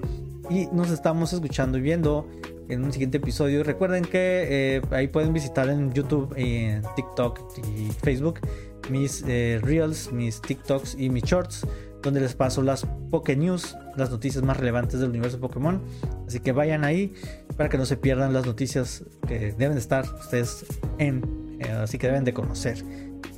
y 0.49 0.65
nos 0.73 0.91
estamos 0.91 1.31
escuchando 1.31 1.77
y 1.77 1.81
viendo 1.81 2.27
en 2.67 2.83
un 2.83 2.91
siguiente 2.91 3.15
episodio. 3.19 3.63
Recuerden 3.63 4.03
que 4.03 4.75
eh, 4.75 4.81
ahí 4.91 5.07
pueden 5.07 5.31
visitar 5.31 5.69
en 5.69 5.93
YouTube, 5.93 6.33
en 6.35 6.81
TikTok 6.97 7.39
y 7.77 7.91
Facebook 7.91 8.41
mis 8.89 9.23
eh, 9.27 9.59
Reels, 9.61 10.11
mis 10.11 10.41
TikToks 10.41 10.95
y 10.97 11.09
mis 11.09 11.23
Shorts, 11.23 11.65
donde 12.01 12.19
les 12.19 12.35
paso 12.35 12.61
las 12.61 12.85
Poké 13.09 13.35
News, 13.35 13.75
las 13.95 14.09
noticias 14.09 14.43
más 14.43 14.57
relevantes 14.57 14.99
del 14.99 15.09
universo 15.09 15.39
Pokémon. 15.39 15.81
Así 16.27 16.39
que 16.39 16.51
vayan 16.51 16.83
ahí 16.83 17.13
para 17.57 17.69
que 17.69 17.77
no 17.77 17.85
se 17.85 17.97
pierdan 17.97 18.33
las 18.33 18.45
noticias 18.45 19.03
que 19.27 19.53
deben 19.53 19.77
estar 19.77 20.05
ustedes 20.19 20.65
en, 20.97 21.57
eh, 21.59 21.69
así 21.71 21.97
que 21.97 22.07
deben 22.07 22.23
de 22.23 22.33
conocer. 22.33 22.83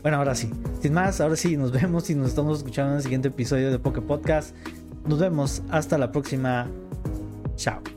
Bueno, 0.02 0.18
ahora 0.18 0.36
sí, 0.36 0.52
sin 0.82 0.94
más, 0.94 1.22
ahora 1.22 1.36
sí, 1.36 1.58
nos 1.58 1.72
vemos 1.72 2.10
y 2.10 2.16
nos 2.16 2.30
estamos 2.30 2.60
escuchando 2.60 2.92
en 2.92 2.98
el 2.98 3.04
siguiente 3.04 3.30
episodio 3.30 3.72
de 3.72 3.80
Poké 3.80 4.02
Podcast. 4.02 4.56
Nos 5.08 5.20
vemos, 5.20 5.62
hasta 5.70 5.98
la 5.98 6.12
próxima. 6.12 6.68
Chao. 7.56 7.95